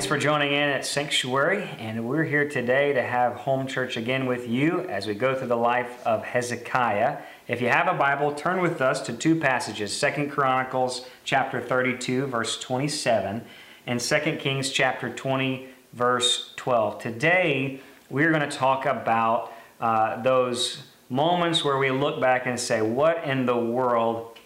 Thanks 0.00 0.08
for 0.08 0.16
joining 0.16 0.52
in 0.52 0.70
at 0.70 0.86
Sanctuary, 0.86 1.68
and 1.78 2.08
we're 2.08 2.24
here 2.24 2.48
today 2.48 2.94
to 2.94 3.02
have 3.02 3.34
home 3.34 3.66
church 3.66 3.98
again 3.98 4.24
with 4.24 4.48
you 4.48 4.80
as 4.88 5.06
we 5.06 5.12
go 5.12 5.34
through 5.34 5.48
the 5.48 5.56
life 5.58 6.00
of 6.06 6.24
Hezekiah. 6.24 7.18
If 7.48 7.60
you 7.60 7.68
have 7.68 7.86
a 7.86 7.92
Bible, 7.98 8.32
turn 8.32 8.62
with 8.62 8.80
us 8.80 9.02
to 9.02 9.12
two 9.12 9.38
passages, 9.38 9.94
Second 9.94 10.30
Chronicles 10.30 11.06
chapter 11.24 11.60
32 11.60 12.24
verse 12.28 12.58
27 12.60 13.44
and 13.86 14.00
Second 14.00 14.38
Kings 14.38 14.70
chapter 14.70 15.10
20 15.10 15.68
verse 15.92 16.54
12. 16.56 16.98
Today, 16.98 17.82
we're 18.08 18.30
going 18.30 18.48
to 18.48 18.56
talk 18.56 18.86
about 18.86 19.52
uh, 19.82 20.22
those 20.22 20.82
moments 21.10 21.62
where 21.62 21.76
we 21.76 21.90
look 21.90 22.22
back 22.22 22.46
and 22.46 22.58
say, 22.58 22.80
what 22.80 23.22
in 23.24 23.44
the 23.44 23.54
world 23.54 24.38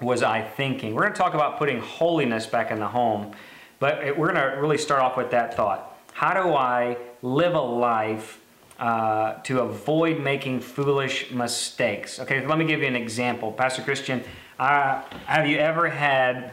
was 0.00 0.24
I 0.24 0.42
thinking? 0.42 0.94
We're 0.94 1.02
going 1.02 1.14
to 1.14 1.18
talk 1.18 1.34
about 1.34 1.58
putting 1.58 1.78
holiness 1.78 2.44
back 2.44 2.72
in 2.72 2.80
the 2.80 2.88
home. 2.88 3.36
But 3.78 4.16
we're 4.16 4.32
going 4.32 4.36
to 4.36 4.58
really 4.60 4.78
start 4.78 5.02
off 5.02 5.16
with 5.16 5.30
that 5.32 5.54
thought. 5.54 5.98
How 6.12 6.32
do 6.32 6.54
I 6.54 6.96
live 7.22 7.54
a 7.54 7.60
life 7.60 8.40
uh, 8.78 9.34
to 9.42 9.60
avoid 9.60 10.20
making 10.20 10.60
foolish 10.60 11.30
mistakes? 11.30 12.18
Okay, 12.20 12.46
let 12.46 12.58
me 12.58 12.64
give 12.64 12.80
you 12.80 12.86
an 12.86 12.96
example. 12.96 13.52
Pastor 13.52 13.82
Christian, 13.82 14.22
uh, 14.58 15.02
have 15.26 15.46
you 15.46 15.58
ever 15.58 15.90
had 15.90 16.52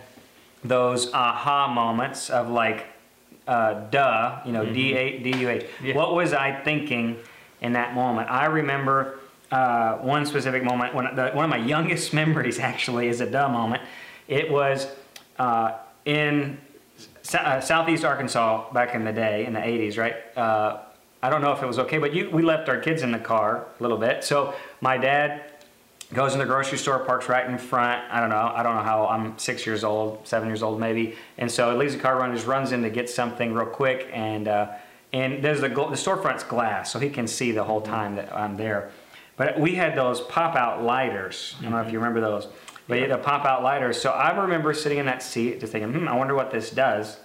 those 0.64 1.14
aha 1.14 1.68
moments 1.68 2.30
of 2.30 2.50
like, 2.50 2.86
uh, 3.48 3.86
duh, 3.90 4.40
you 4.46 4.52
know, 4.52 4.64
mm-hmm. 4.64 4.74
D-A-D-U-H. 4.74 5.66
Yeah. 5.84 5.96
What 5.96 6.16
was 6.16 6.34
I 6.34 6.54
thinking 6.64 7.18
in 7.62 7.74
that 7.74 7.94
moment? 7.94 8.30
I 8.32 8.46
remember 8.46 9.20
uh, 9.52 9.98
one 9.98 10.26
specific 10.26 10.64
moment, 10.64 10.96
when 10.96 11.14
the, 11.16 11.32
one 11.32 11.44
of 11.46 11.50
my 11.50 11.58
youngest 11.74 12.14
memories 12.14 12.60
actually 12.60 13.08
is 13.08 13.22
a 13.22 13.30
duh 13.30 13.50
moment. 13.50 13.84
It 14.28 14.50
was 14.50 14.88
uh, 15.38 15.74
in 16.06 16.58
uh, 17.34 17.62
southeast 17.62 18.04
Arkansas 18.04 18.72
back 18.74 18.96
in 18.96 19.04
the 19.04 19.14
day, 19.14 19.46
in 19.46 19.54
the 19.54 19.60
80s, 19.60 19.98
right? 19.98 20.16
Uh, 20.38 20.80
I 21.22 21.30
don't 21.30 21.42
know 21.42 21.54
if 21.54 21.64
it 21.64 21.66
was 21.66 21.80
okay, 21.80 21.98
but 21.98 22.14
you, 22.14 22.30
we 22.30 22.44
left 22.44 22.68
our 22.68 22.80
kids 22.80 23.02
in 23.02 23.12
the 23.12 23.20
car 23.20 23.66
a 23.80 23.84
little 23.84 23.98
bit. 23.98 24.24
So 24.24 24.54
my 24.82 24.98
dad 24.98 25.44
goes 26.14 26.34
in 26.34 26.40
the 26.40 26.46
grocery 26.46 26.78
store, 26.78 27.00
parks 27.00 27.30
right 27.30 27.50
in 27.50 27.58
front. 27.58 28.04
I 28.12 28.20
don't 28.20 28.30
know. 28.30 28.52
I 28.54 28.62
don't 28.62 28.76
know 28.76 28.84
how. 28.84 29.08
I'm 29.08 29.38
six 29.40 29.66
years 29.66 29.84
old, 29.84 30.28
seven 30.28 30.48
years 30.50 30.62
old 30.62 30.80
maybe, 30.80 31.16
and 31.38 31.50
so 31.50 31.72
he 31.72 31.78
leaves 31.78 31.96
the 31.96 32.02
car 32.02 32.18
running, 32.18 32.36
just 32.36 32.48
runs 32.48 32.72
in 32.72 32.84
to 32.84 32.90
get 32.90 33.10
something 33.10 33.54
real 33.54 33.66
quick, 33.66 34.10
and 34.12 34.48
uh, 34.48 34.72
and 35.14 35.44
there's 35.44 35.62
the 35.62 35.70
the 35.70 35.76
storefront's 35.76 36.44
glass, 36.44 36.92
so 36.92 37.00
he 37.00 37.10
can 37.10 37.28
see 37.28 37.52
the 37.52 37.64
whole 37.64 37.82
time 37.82 38.16
that 38.18 38.36
I'm 38.36 38.58
there. 38.58 38.92
But 39.38 39.60
we 39.60 39.76
had 39.76 39.96
those 39.96 40.22
pop 40.22 40.56
out 40.56 40.84
lighters. 40.84 41.56
I 41.60 41.64
don't 41.64 41.72
know 41.72 41.82
if 41.82 41.92
you 41.92 42.00
remember 42.00 42.22
those. 42.22 42.48
But 42.88 43.00
yeah. 43.00 43.08
the 43.08 43.18
pop 43.18 43.46
out 43.46 43.64
lighters. 43.64 44.00
So 44.02 44.12
I 44.12 44.38
remember 44.38 44.74
sitting 44.74 44.98
in 44.98 45.06
that 45.06 45.24
seat 45.24 45.60
just 45.60 45.72
thinking, 45.72 45.94
hmm, 45.94 46.08
I 46.08 46.16
wonder 46.16 46.36
what 46.36 46.52
this 46.52 46.70
does. 46.70 47.18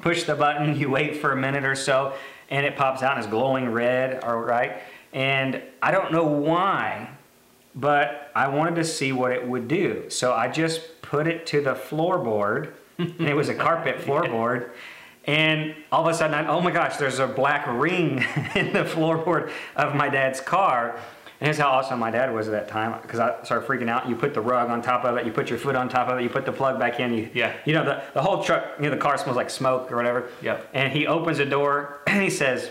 Push 0.00 0.24
the 0.24 0.34
button, 0.34 0.76
you 0.78 0.90
wait 0.90 1.16
for 1.16 1.32
a 1.32 1.36
minute 1.36 1.64
or 1.64 1.74
so, 1.74 2.14
and 2.50 2.64
it 2.64 2.76
pops 2.76 3.02
out 3.02 3.16
and 3.16 3.24
it's 3.24 3.30
glowing 3.30 3.70
red, 3.70 4.22
all 4.24 4.38
right? 4.38 4.80
And 5.12 5.62
I 5.82 5.90
don't 5.90 6.12
know 6.12 6.24
why, 6.24 7.10
but 7.74 8.30
I 8.34 8.48
wanted 8.48 8.76
to 8.76 8.84
see 8.84 9.12
what 9.12 9.32
it 9.32 9.46
would 9.46 9.68
do. 9.68 10.08
So 10.08 10.32
I 10.32 10.48
just 10.48 11.02
put 11.02 11.26
it 11.26 11.46
to 11.48 11.60
the 11.60 11.74
floorboard, 11.74 12.72
and 12.98 13.20
it 13.20 13.34
was 13.34 13.48
a 13.48 13.54
carpet 13.54 13.98
floorboard. 14.04 14.70
And 15.24 15.74
all 15.92 16.08
of 16.08 16.14
a 16.14 16.16
sudden, 16.16 16.34
I, 16.34 16.46
oh 16.48 16.60
my 16.60 16.70
gosh, 16.70 16.96
there's 16.96 17.18
a 17.18 17.26
black 17.26 17.66
ring 17.66 18.18
in 18.54 18.72
the 18.72 18.84
floorboard 18.84 19.50
of 19.76 19.94
my 19.94 20.08
dad's 20.08 20.40
car. 20.40 20.98
And 21.40 21.46
here's 21.46 21.58
how 21.58 21.68
awesome 21.68 22.00
my 22.00 22.10
dad 22.10 22.34
was 22.34 22.48
at 22.48 22.52
that 22.52 22.68
time 22.68 23.00
because 23.00 23.20
I 23.20 23.40
started 23.44 23.68
freaking 23.68 23.88
out. 23.88 24.08
You 24.08 24.16
put 24.16 24.34
the 24.34 24.40
rug 24.40 24.70
on 24.70 24.82
top 24.82 25.04
of 25.04 25.16
it, 25.16 25.24
you 25.24 25.30
put 25.30 25.48
your 25.48 25.58
foot 25.58 25.76
on 25.76 25.88
top 25.88 26.08
of 26.08 26.18
it, 26.18 26.22
you 26.22 26.28
put 26.28 26.44
the 26.44 26.52
plug 26.52 26.80
back 26.80 26.98
in. 26.98 27.14
You, 27.14 27.30
yeah. 27.32 27.54
You 27.64 27.74
know, 27.74 27.84
the, 27.84 28.02
the 28.12 28.20
whole 28.20 28.42
truck, 28.42 28.64
you 28.78 28.84
know, 28.84 28.90
the 28.90 28.96
car 28.96 29.16
smells 29.18 29.36
like 29.36 29.48
smoke 29.48 29.92
or 29.92 29.96
whatever. 29.96 30.30
Yep. 30.42 30.68
And 30.74 30.92
he 30.92 31.06
opens 31.06 31.38
the 31.38 31.46
door 31.46 32.00
and 32.08 32.20
he 32.20 32.30
says, 32.30 32.70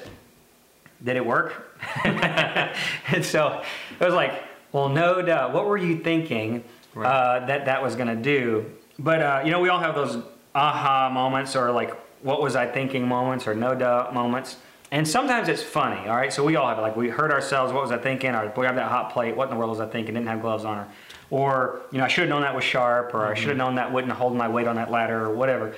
Did 1.01 1.15
it 1.15 1.25
work? 1.25 1.77
and 2.03 3.23
so 3.23 3.63
it 3.99 4.03
was 4.03 4.13
like, 4.13 4.43
Well, 4.73 4.89
no 4.89 5.21
doubt. 5.21 5.53
What 5.53 5.65
were 5.65 5.77
you 5.77 5.99
thinking 5.99 6.65
right. 6.93 7.09
uh, 7.09 7.45
that 7.45 7.65
that 7.65 7.81
was 7.81 7.95
going 7.95 8.09
to 8.09 8.21
do? 8.21 8.65
But, 8.99 9.21
uh, 9.21 9.41
you 9.45 9.51
know, 9.51 9.61
we 9.61 9.69
all 9.69 9.79
have 9.79 9.95
those 9.95 10.21
aha 10.53 11.09
moments 11.09 11.55
or 11.55 11.71
like, 11.71 11.95
what 12.21 12.41
was 12.41 12.57
I 12.57 12.65
thinking 12.65 13.07
moments 13.07 13.47
or 13.47 13.55
no 13.55 13.75
doubt 13.75 14.13
moments. 14.13 14.57
And 14.91 15.05
sometimes 15.07 15.49
it's 15.49 15.61
funny, 15.63 16.07
all 16.07 16.15
right? 16.15 16.31
So 16.31 16.43
we 16.43 16.55
all 16.55 16.67
have 16.67 16.77
it. 16.77 16.81
Like 16.81 16.95
we 16.95 17.09
hurt 17.09 17.31
ourselves. 17.31 17.73
What 17.73 17.81
was 17.81 17.91
I 17.91 17.97
thinking? 17.97 18.33
Or 18.33 18.51
we 18.55 18.65
have 18.65 18.75
that 18.75 18.89
hot 18.89 19.11
plate. 19.11 19.35
What 19.35 19.45
in 19.45 19.49
the 19.49 19.57
world 19.57 19.71
was 19.71 19.81
I 19.81 19.87
thinking? 19.87 20.13
Didn't 20.13 20.27
have 20.27 20.41
gloves 20.41 20.63
on. 20.63 20.77
Or, 20.77 20.87
or 21.29 21.81
you 21.91 21.97
know, 21.97 22.05
I 22.05 22.07
should 22.07 22.21
have 22.21 22.29
known 22.29 22.43
that 22.43 22.55
was 22.55 22.63
sharp. 22.63 23.13
Or 23.13 23.19
mm-hmm. 23.19 23.31
I 23.31 23.35
should 23.35 23.49
have 23.49 23.57
known 23.57 23.75
that 23.75 23.91
wouldn't 23.91 24.13
hold 24.13 24.35
my 24.35 24.47
weight 24.47 24.67
on 24.67 24.77
that 24.77 24.89
ladder. 24.89 25.25
Or 25.25 25.33
whatever. 25.33 25.75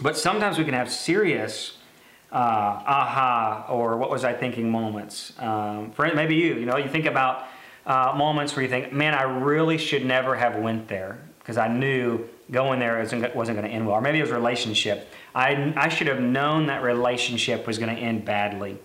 But 0.00 0.16
sometimes 0.16 0.58
we 0.58 0.64
can 0.64 0.74
have 0.74 0.90
serious 0.92 1.78
uh, 2.34 2.36
aha 2.36 3.66
or 3.68 3.96
what 3.96 4.10
was 4.10 4.24
I 4.24 4.32
thinking 4.32 4.70
moments. 4.70 5.32
Um, 5.38 5.92
for 5.92 6.12
maybe 6.14 6.34
you, 6.34 6.54
you 6.54 6.66
know, 6.66 6.76
you 6.76 6.88
think 6.88 7.06
about 7.06 7.46
uh, 7.86 8.12
moments 8.16 8.56
where 8.56 8.62
you 8.64 8.68
think, 8.68 8.92
man, 8.92 9.14
I 9.14 9.22
really 9.22 9.78
should 9.78 10.04
never 10.04 10.34
have 10.34 10.56
went 10.56 10.88
there 10.88 11.20
because 11.38 11.58
I 11.58 11.68
knew 11.68 12.26
going 12.50 12.80
there 12.80 12.98
wasn't, 12.98 13.34
wasn't 13.36 13.58
going 13.58 13.68
to 13.68 13.74
end 13.74 13.86
well. 13.86 13.96
Or 13.96 14.00
maybe 14.00 14.18
it 14.18 14.22
was 14.22 14.30
relationship. 14.30 15.12
I, 15.34 15.72
I 15.76 15.88
should 15.88 16.06
have 16.06 16.20
known 16.20 16.66
that 16.66 16.82
relationship 16.82 17.66
was 17.66 17.78
going 17.78 17.94
to 17.94 18.00
end 18.00 18.24
badly. 18.24 18.78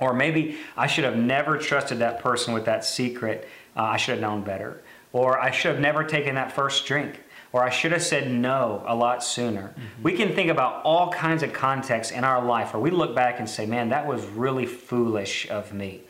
Or 0.00 0.12
maybe 0.12 0.56
I 0.76 0.86
should 0.86 1.04
have 1.04 1.16
never 1.16 1.58
trusted 1.58 1.98
that 2.00 2.20
person 2.20 2.54
with 2.54 2.66
that 2.66 2.84
secret. 2.84 3.48
Uh, 3.76 3.82
I 3.82 3.96
should 3.96 4.12
have 4.12 4.20
known 4.20 4.42
better. 4.42 4.82
Or 5.12 5.40
I 5.40 5.50
should 5.50 5.72
have 5.72 5.80
never 5.80 6.04
taken 6.04 6.34
that 6.34 6.52
first 6.52 6.86
drink. 6.86 7.20
Or 7.52 7.64
I 7.64 7.70
should 7.70 7.92
have 7.92 8.02
said 8.02 8.30
no 8.30 8.84
a 8.86 8.94
lot 8.94 9.24
sooner. 9.24 9.68
Mm-hmm. 9.68 10.02
We 10.02 10.12
can 10.12 10.34
think 10.34 10.50
about 10.50 10.82
all 10.84 11.10
kinds 11.10 11.42
of 11.42 11.52
contexts 11.52 12.12
in 12.12 12.22
our 12.22 12.44
life 12.44 12.74
where 12.74 12.82
we 12.82 12.90
look 12.90 13.14
back 13.14 13.38
and 13.38 13.48
say, 13.48 13.64
man, 13.64 13.88
that 13.88 14.06
was 14.06 14.24
really 14.26 14.66
foolish 14.66 15.48
of 15.48 15.72
me. 15.72 16.02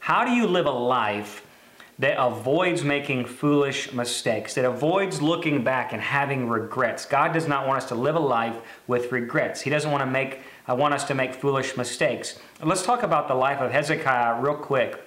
How 0.00 0.24
do 0.24 0.32
you 0.32 0.46
live 0.46 0.66
a 0.66 0.70
life 0.70 1.46
that 2.00 2.16
avoids 2.18 2.82
making 2.82 3.26
foolish 3.26 3.92
mistakes, 3.92 4.54
that 4.54 4.64
avoids 4.64 5.20
looking 5.20 5.62
back 5.62 5.92
and 5.92 6.00
having 6.00 6.48
regrets. 6.48 7.04
God 7.04 7.34
does 7.34 7.46
not 7.46 7.68
want 7.68 7.82
us 7.82 7.88
to 7.90 7.94
live 7.94 8.16
a 8.16 8.20
life 8.20 8.56
with 8.86 9.12
regrets. 9.12 9.60
He 9.60 9.68
doesn't 9.68 9.90
want 9.90 10.02
to 10.02 10.06
make 10.06 10.40
I 10.66 10.72
uh, 10.72 10.76
want 10.76 10.94
us 10.94 11.04
to 11.04 11.14
make 11.14 11.34
foolish 11.34 11.76
mistakes. 11.76 12.38
Let's 12.62 12.84
talk 12.84 13.02
about 13.02 13.28
the 13.28 13.34
life 13.34 13.60
of 13.60 13.70
Hezekiah 13.70 14.40
real 14.40 14.54
quick 14.54 15.02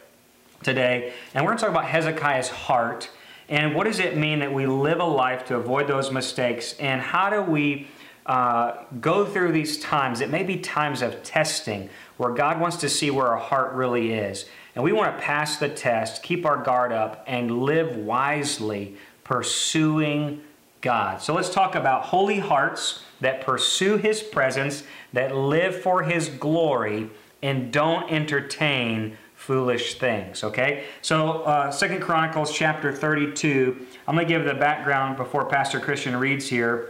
today. 0.62 1.14
And 1.34 1.44
we're 1.44 1.52
going 1.52 1.58
to 1.58 1.62
talk 1.64 1.72
about 1.72 1.86
Hezekiah's 1.86 2.50
heart 2.50 3.10
and 3.50 3.76
what 3.76 3.86
does 3.86 4.00
it 4.00 4.18
mean 4.18 4.40
that 4.40 4.54
we 4.54 4.66
live 4.66 5.00
a 5.00 5.06
life 5.06 5.46
to 5.46 5.56
avoid 5.56 5.88
those 5.88 6.12
mistakes 6.12 6.74
and 6.80 7.02
how 7.02 7.30
do 7.30 7.42
we 7.42 7.88
uh, 8.26 8.84
go 9.02 9.26
through 9.26 9.52
these 9.52 9.80
times? 9.80 10.22
It 10.22 10.30
may 10.30 10.44
be 10.44 10.58
times 10.58 11.02
of 11.02 11.24
testing 11.24 11.90
where 12.18 12.32
God 12.32 12.60
wants 12.60 12.78
to 12.78 12.90
see 12.90 13.10
where 13.10 13.28
our 13.28 13.38
heart 13.38 13.74
really 13.74 14.14
is. 14.14 14.46
And 14.76 14.84
we 14.84 14.92
want 14.92 15.16
to 15.16 15.24
pass 15.24 15.58
the 15.58 15.70
test, 15.70 16.24
keep 16.24 16.46
our 16.46 16.58
guard 16.58 16.92
up, 16.92 17.24
and 17.28 17.64
live 17.64 17.96
wisely, 17.96 18.98
pursuing 19.24 20.42
God. 20.82 21.22
So 21.22 21.34
let's 21.34 21.50
talk 21.50 21.76
about 21.76 22.06
holy 22.06 22.40
hearts 22.40 23.04
that 23.22 23.42
pursue 23.42 23.98
His 23.98 24.22
presence, 24.22 24.84
that 25.14 25.36
live 25.36 25.82
for 25.82 26.04
His 26.04 26.28
glory, 26.28 27.10
and 27.42 27.72
don't 27.72 28.12
entertain 28.12 29.18
foolish 29.36 30.00
things. 30.00 30.44
Okay? 30.44 30.86
So 31.02 31.44
uh, 31.44 31.70
Second 31.72 32.02
Chronicles 32.02 32.54
chapter 32.54 32.94
32. 32.94 33.86
I'm 34.08 34.16
going 34.16 34.28
to 34.28 34.34
give 34.34 34.46
the 34.46 34.54
background 34.54 35.18
before 35.18 35.46
Pastor 35.46 35.80
Christian 35.80 36.16
reads 36.16 36.48
here. 36.48 36.90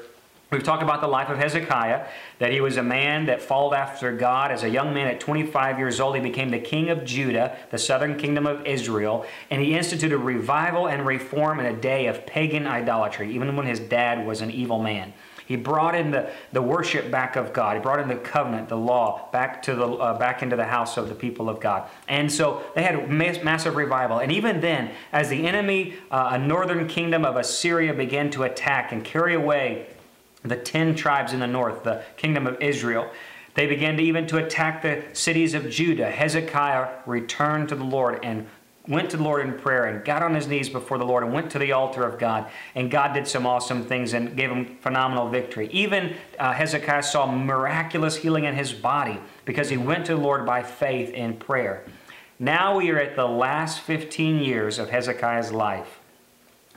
We've 0.54 0.62
talked 0.62 0.84
about 0.84 1.02
the 1.02 1.08
life 1.08 1.30
of 1.30 1.40
Hezekiah, 1.40 2.06
that 2.38 2.52
he 2.52 2.62
was 2.62 2.78
a 2.78 2.84
man 2.84 3.26
that 3.26 3.42
followed 3.42 3.74
after 3.74 4.16
God. 4.16 4.52
As 4.52 4.64
a 4.64 4.70
young 4.70 4.94
man 4.94 5.08
at 5.08 5.20
25 5.20 5.80
years 5.80 6.00
old, 6.00 6.16
he 6.16 6.22
became 6.22 6.50
the 6.50 6.60
king 6.60 6.92
of 6.92 7.04
Judah, 7.04 7.58
the 7.72 7.80
southern 7.80 8.18
kingdom 8.18 8.46
of 8.46 8.64
Israel, 8.66 9.26
and 9.50 9.64
he 9.64 9.76
instituted 9.76 10.20
revival 10.20 10.88
and 10.88 11.08
reform 11.08 11.60
in 11.60 11.66
a 11.66 11.76
day 11.76 12.06
of 12.06 12.28
pagan 12.28 12.68
idolatry, 12.68 13.34
even 13.34 13.56
when 13.56 13.66
his 13.66 13.80
dad 13.80 14.28
was 14.28 14.42
an 14.42 14.52
evil 14.52 14.80
man. 14.80 15.12
He 15.46 15.56
brought 15.56 15.96
in 15.96 16.12
the, 16.12 16.30
the 16.52 16.62
worship 16.62 17.12
back 17.12 17.36
of 17.36 17.52
God. 17.52 17.76
He 17.76 17.82
brought 17.82 18.00
in 18.00 18.08
the 18.08 18.16
covenant, 18.16 18.70
the 18.70 18.78
law, 18.78 19.30
back 19.32 19.62
to 19.64 19.76
the 19.76 19.88
uh, 19.88 20.18
back 20.18 20.42
into 20.42 20.56
the 20.56 20.66
house 20.66 20.98
of 20.98 21.10
the 21.10 21.16
people 21.16 21.50
of 21.50 21.60
God. 21.60 21.90
And 22.08 22.32
so 22.32 22.64
they 22.76 22.84
had 22.84 23.10
mass, 23.10 23.44
massive 23.44 23.76
revival. 23.76 24.20
And 24.20 24.32
even 24.32 24.62
then, 24.62 24.92
as 25.12 25.30
the 25.30 25.46
enemy, 25.46 25.96
uh, 26.12 26.30
a 26.34 26.38
northern 26.38 26.88
kingdom 26.88 27.26
of 27.26 27.36
Assyria, 27.36 27.94
began 27.94 28.30
to 28.32 28.44
attack 28.44 28.92
and 28.92 29.04
carry 29.04 29.34
away 29.34 29.88
the 30.44 30.56
ten 30.56 30.96
tribes 30.96 31.34
in 31.34 31.40
the 31.40 31.48
north, 31.48 31.84
the 31.84 32.04
kingdom 32.18 32.48
of 32.48 32.62
Israel. 32.62 33.10
They 33.56 33.68
began 33.68 33.98
to 33.98 34.04
even 34.04 34.26
to 34.28 34.38
attack 34.38 34.82
the 34.82 35.04
cities 35.14 35.54
of 35.54 35.70
Judah. 35.70 36.10
Hezekiah 36.10 37.02
returned 37.06 37.70
to 37.70 37.76
the 37.76 37.84
Lord 37.84 38.20
and 38.24 38.48
went 38.88 39.10
to 39.12 39.18
the 39.18 39.24
Lord 39.24 39.46
in 39.46 39.54
prayer 39.58 39.86
and 39.86 40.04
got 40.04 40.22
on 40.22 40.36
his 40.36 40.48
knees 40.48 40.68
before 40.68 40.98
the 40.98 41.06
Lord 41.06 41.24
and 41.24 41.32
went 41.32 41.52
to 41.52 41.60
the 41.60 41.72
altar 41.72 42.04
of 42.04 42.20
God. 42.20 42.50
And 42.76 42.92
God 42.92 43.14
did 43.14 43.28
some 43.28 43.46
awesome 43.46 43.86
things 43.86 44.14
and 44.14 44.36
gave 44.36 44.50
him 44.50 44.78
phenomenal 44.82 45.30
victory. 45.30 45.70
Even 45.72 46.16
uh, 46.38 46.52
Hezekiah 46.52 47.04
saw 47.04 47.32
miraculous 47.32 48.18
healing 48.18 48.44
in 48.44 48.56
his 48.56 48.74
body 48.74 49.20
because 49.46 49.70
he 49.70 49.78
went 49.78 50.06
to 50.08 50.16
the 50.16 50.22
Lord 50.22 50.46
by 50.46 50.64
faith 50.64 51.12
in 51.12 51.38
prayer. 51.38 51.86
Now 52.40 52.78
we 52.78 52.90
are 52.90 53.00
at 53.00 53.16
the 53.16 53.28
last 53.28 53.82
15 53.82 54.40
years 54.40 54.80
of 54.80 54.90
Hezekiah's 54.90 55.54
life. 55.54 56.00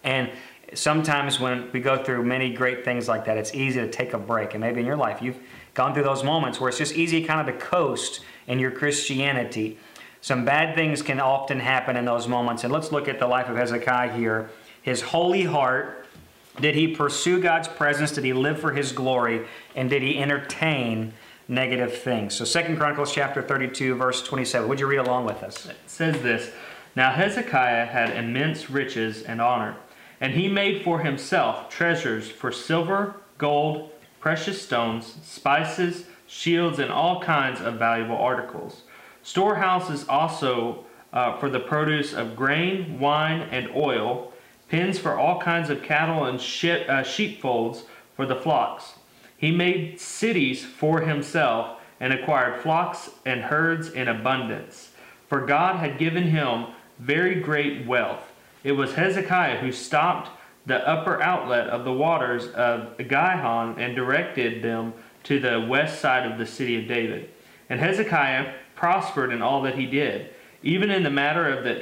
And 0.04 0.30
sometimes 0.74 1.38
when 1.38 1.70
we 1.72 1.80
go 1.80 2.02
through 2.02 2.24
many 2.24 2.52
great 2.52 2.84
things 2.84 3.08
like 3.08 3.24
that, 3.26 3.36
it's 3.36 3.54
easy 3.54 3.80
to 3.80 3.90
take 3.90 4.12
a 4.12 4.18
break. 4.18 4.54
And 4.54 4.60
maybe 4.60 4.80
in 4.80 4.86
your 4.86 4.96
life, 4.96 5.22
you've 5.22 5.38
gone 5.74 5.94
through 5.94 6.04
those 6.04 6.24
moments 6.24 6.60
where 6.60 6.68
it's 6.68 6.78
just 6.78 6.94
easy 6.94 7.22
kind 7.22 7.46
of 7.46 7.54
to 7.54 7.60
coast 7.60 8.20
in 8.46 8.58
your 8.58 8.70
Christianity. 8.70 9.78
Some 10.20 10.44
bad 10.44 10.74
things 10.74 11.02
can 11.02 11.20
often 11.20 11.60
happen 11.60 11.96
in 11.96 12.04
those 12.04 12.26
moments. 12.26 12.64
And 12.64 12.72
let's 12.72 12.90
look 12.90 13.08
at 13.08 13.18
the 13.18 13.26
life 13.26 13.48
of 13.48 13.56
Hezekiah 13.56 14.12
here. 14.16 14.50
His 14.82 15.02
holy 15.02 15.44
heart 15.44 16.06
did 16.60 16.74
he 16.74 16.88
pursue 16.88 17.40
God's 17.40 17.68
presence? 17.68 18.12
Did 18.12 18.24
he 18.24 18.32
live 18.32 18.58
for 18.58 18.72
his 18.72 18.92
glory? 18.92 19.46
And 19.74 19.90
did 19.90 20.02
he 20.02 20.18
entertain 20.18 21.12
negative 21.48 21.98
things? 21.98 22.34
So 22.34 22.44
Second 22.44 22.78
Chronicles 22.78 23.12
chapter 23.12 23.42
32, 23.42 23.94
verse 23.94 24.22
27. 24.22 24.68
Would 24.68 24.80
you 24.80 24.86
read 24.86 24.98
along 24.98 25.26
with 25.26 25.42
us? 25.42 25.66
It 25.66 25.76
says 25.86 26.22
this 26.22 26.50
Now 26.94 27.10
Hezekiah 27.10 27.86
had 27.86 28.16
immense 28.16 28.70
riches 28.70 29.22
and 29.22 29.40
honor, 29.40 29.76
and 30.20 30.34
he 30.34 30.48
made 30.48 30.82
for 30.82 31.00
himself 31.00 31.68
treasures 31.68 32.30
for 32.30 32.50
silver, 32.50 33.16
gold, 33.38 33.90
precious 34.20 34.62
stones, 34.62 35.14
spices, 35.22 36.06
shields, 36.26 36.78
and 36.78 36.90
all 36.90 37.20
kinds 37.20 37.60
of 37.60 37.74
valuable 37.74 38.16
articles. 38.16 38.82
Storehouses 39.22 40.06
also 40.08 40.84
uh, 41.12 41.36
for 41.38 41.48
the 41.48 41.60
produce 41.60 42.12
of 42.12 42.36
grain, 42.36 42.98
wine, 42.98 43.42
and 43.50 43.68
oil 43.74 44.32
pens 44.68 44.98
for 44.98 45.18
all 45.18 45.40
kinds 45.40 45.70
of 45.70 45.82
cattle 45.82 46.24
and 46.24 46.38
uh, 46.88 47.02
sheepfolds 47.02 47.84
for 48.14 48.26
the 48.26 48.34
flocks. 48.34 48.94
He 49.36 49.50
made 49.50 50.00
cities 50.00 50.64
for 50.64 51.00
himself 51.00 51.80
and 52.00 52.12
acquired 52.12 52.62
flocks 52.62 53.10
and 53.24 53.42
herds 53.42 53.88
in 53.90 54.08
abundance. 54.08 54.90
For 55.28 55.46
God 55.46 55.76
had 55.76 55.98
given 55.98 56.24
him 56.24 56.66
very 56.98 57.40
great 57.40 57.86
wealth. 57.86 58.32
It 58.66 58.72
was 58.72 58.94
Hezekiah 58.94 59.58
who 59.58 59.70
stopped 59.70 60.28
the 60.66 60.88
upper 60.88 61.22
outlet 61.22 61.68
of 61.68 61.84
the 61.84 61.92
waters 61.92 62.48
of 62.48 62.98
Gihon 62.98 63.78
and 63.78 63.94
directed 63.94 64.60
them 64.60 64.92
to 65.22 65.38
the 65.38 65.64
west 65.70 66.00
side 66.00 66.28
of 66.28 66.36
the 66.36 66.46
city 66.46 66.76
of 66.76 66.88
David. 66.88 67.30
And 67.70 67.78
Hezekiah 67.78 68.54
prospered 68.74 69.32
in 69.32 69.40
all 69.40 69.62
that 69.62 69.78
he 69.78 69.86
did, 69.86 70.30
even 70.64 70.90
in 70.90 71.04
the 71.04 71.10
matter 71.10 71.48
of 71.48 71.62
the 71.62 71.80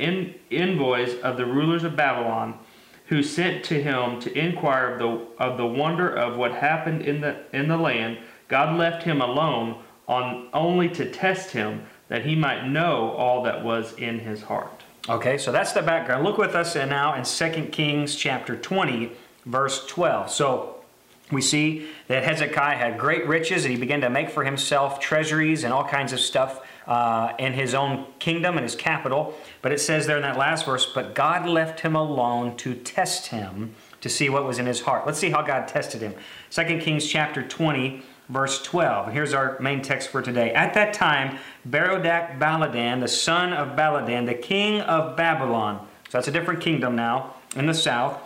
envoys 0.51 1.19
of 1.21 1.39
the 1.39 1.47
rulers 1.47 1.85
of 1.85 1.97
Babylon 1.97 2.59
who 3.07 3.23
sent 3.23 3.65
to 3.65 3.83
him 3.83 4.21
to 4.21 4.39
inquire 4.39 4.93
of 4.93 4.99
the, 4.99 5.43
of 5.43 5.57
the 5.57 5.67
wonder 5.67 6.15
of 6.15 6.37
what 6.37 6.53
happened 6.53 7.01
in 7.01 7.23
the, 7.23 7.45
in 7.55 7.67
the 7.67 7.79
land, 7.79 8.19
God 8.49 8.77
left 8.77 9.05
him 9.05 9.23
alone 9.23 9.83
on 10.07 10.51
only 10.53 10.91
to 10.91 11.11
test 11.11 11.53
him 11.53 11.87
that 12.09 12.27
he 12.27 12.37
might 12.37 12.69
know 12.69 13.13
all 13.13 13.43
that 13.45 13.65
was 13.65 13.95
in 13.95 14.19
his 14.19 14.43
heart. 14.43 14.84
Okay, 15.07 15.37
so 15.37 15.53
that's 15.53 15.73
the 15.73 15.83
background. 15.83 16.25
Look 16.25 16.39
with 16.39 16.55
us 16.55 16.77
now 16.77 17.15
in 17.15 17.25
2 17.25 17.69
Kings 17.71 18.17
chapter 18.17 18.57
20, 18.57 19.13
verse 19.45 19.85
12. 19.87 20.31
So 20.31 20.77
we 21.31 21.43
see 21.43 21.89
that 22.09 22.25
Hezekiah 22.25 22.77
had 22.77 22.99
great 22.99 23.27
riches 23.27 23.67
and 23.67 23.73
he 23.73 23.79
began 23.79 24.01
to 24.01 24.09
make 24.09 24.31
for 24.31 24.45
himself 24.45 25.01
treasuries 25.01 25.63
and 25.63 25.75
all 25.75 25.85
kinds 25.85 26.15
of 26.15 26.21
stuff 26.21 26.67
uh, 26.87 27.35
in 27.39 27.53
his 27.53 27.75
own 27.75 28.07
kingdom 28.19 28.57
and 28.57 28.63
his 28.65 28.75
capital. 28.75 29.35
But 29.61 29.73
it 29.73 29.81
says 29.81 30.07
there 30.07 30.17
in 30.17 30.23
that 30.23 30.39
last 30.39 30.65
verse, 30.65 30.87
but 30.87 31.15
God 31.15 31.47
left 31.47 31.81
him 31.81 31.95
alone 31.95 32.57
to 32.59 32.75
test 32.75 33.27
him 33.27 33.75
to 34.01 34.09
see 34.09 34.31
what 34.31 34.47
was 34.47 34.59
in 34.59 34.65
his 34.65 34.81
heart. 34.83 35.07
Let's 35.07 35.19
see 35.19 35.31
how 35.31 35.43
God 35.43 35.69
tested 35.69 36.01
him. 36.01 36.15
2 36.51 36.79
Kings 36.79 37.07
chapter 37.07 37.43
20, 37.43 38.03
verse 38.29 38.63
12. 38.63 39.13
Here's 39.13 39.35
our 39.35 39.59
main 39.61 39.83
text 39.83 40.09
for 40.09 40.23
today. 40.23 40.53
At 40.53 40.75
that 40.75 40.95
time, 40.95 41.39
Berodach 41.69 42.39
Baladan, 42.39 43.01
the 43.01 43.09
son 43.09 43.53
of 43.53 43.77
Baladan, 43.77 44.27
the 44.27 44.35
king 44.35 44.81
of 44.81 45.17
Babylon, 45.17 45.87
so 46.09 46.19
that's 46.19 46.29
a 46.29 46.33
different 46.33 46.61
kingdom 46.61 46.97
now 46.97 47.35
in 47.57 47.67
the 47.67 47.75
south, 47.75 48.21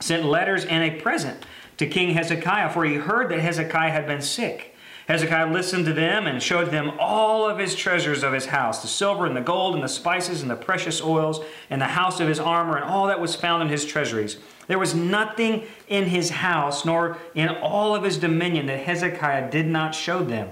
sent 0.00 0.24
letters 0.24 0.64
and 0.64 0.84
a 0.84 1.00
present 1.00 1.44
to 1.78 1.86
King 1.86 2.14
Hezekiah, 2.14 2.70
for 2.70 2.84
he 2.84 2.94
heard 2.94 3.30
that 3.30 3.40
Hezekiah 3.40 3.90
had 3.90 4.06
been 4.06 4.22
sick. 4.22 4.74
Hezekiah 5.08 5.52
listened 5.52 5.84
to 5.84 5.92
them 5.92 6.26
and 6.26 6.42
showed 6.42 6.70
them 6.70 6.92
all 6.98 7.46
of 7.48 7.58
his 7.58 7.74
treasures 7.74 8.22
of 8.22 8.32
his 8.32 8.46
house 8.46 8.80
the 8.80 8.88
silver 8.88 9.26
and 9.26 9.36
the 9.36 9.42
gold 9.42 9.74
and 9.74 9.84
the 9.84 9.88
spices 9.88 10.40
and 10.40 10.50
the 10.50 10.56
precious 10.56 11.02
oils 11.02 11.40
and 11.68 11.80
the 11.80 11.86
house 11.86 12.20
of 12.20 12.28
his 12.28 12.40
armor 12.40 12.76
and 12.76 12.84
all 12.84 13.06
that 13.08 13.20
was 13.20 13.34
found 13.34 13.62
in 13.62 13.68
his 13.68 13.84
treasuries. 13.84 14.38
There 14.66 14.78
was 14.78 14.94
nothing 14.94 15.64
in 15.88 16.04
his 16.04 16.30
house 16.30 16.84
nor 16.84 17.18
in 17.34 17.48
all 17.48 17.94
of 17.94 18.02
his 18.02 18.18
dominion 18.18 18.66
that 18.66 18.80
Hezekiah 18.80 19.50
did 19.50 19.66
not 19.66 19.94
show 19.94 20.24
them. 20.24 20.50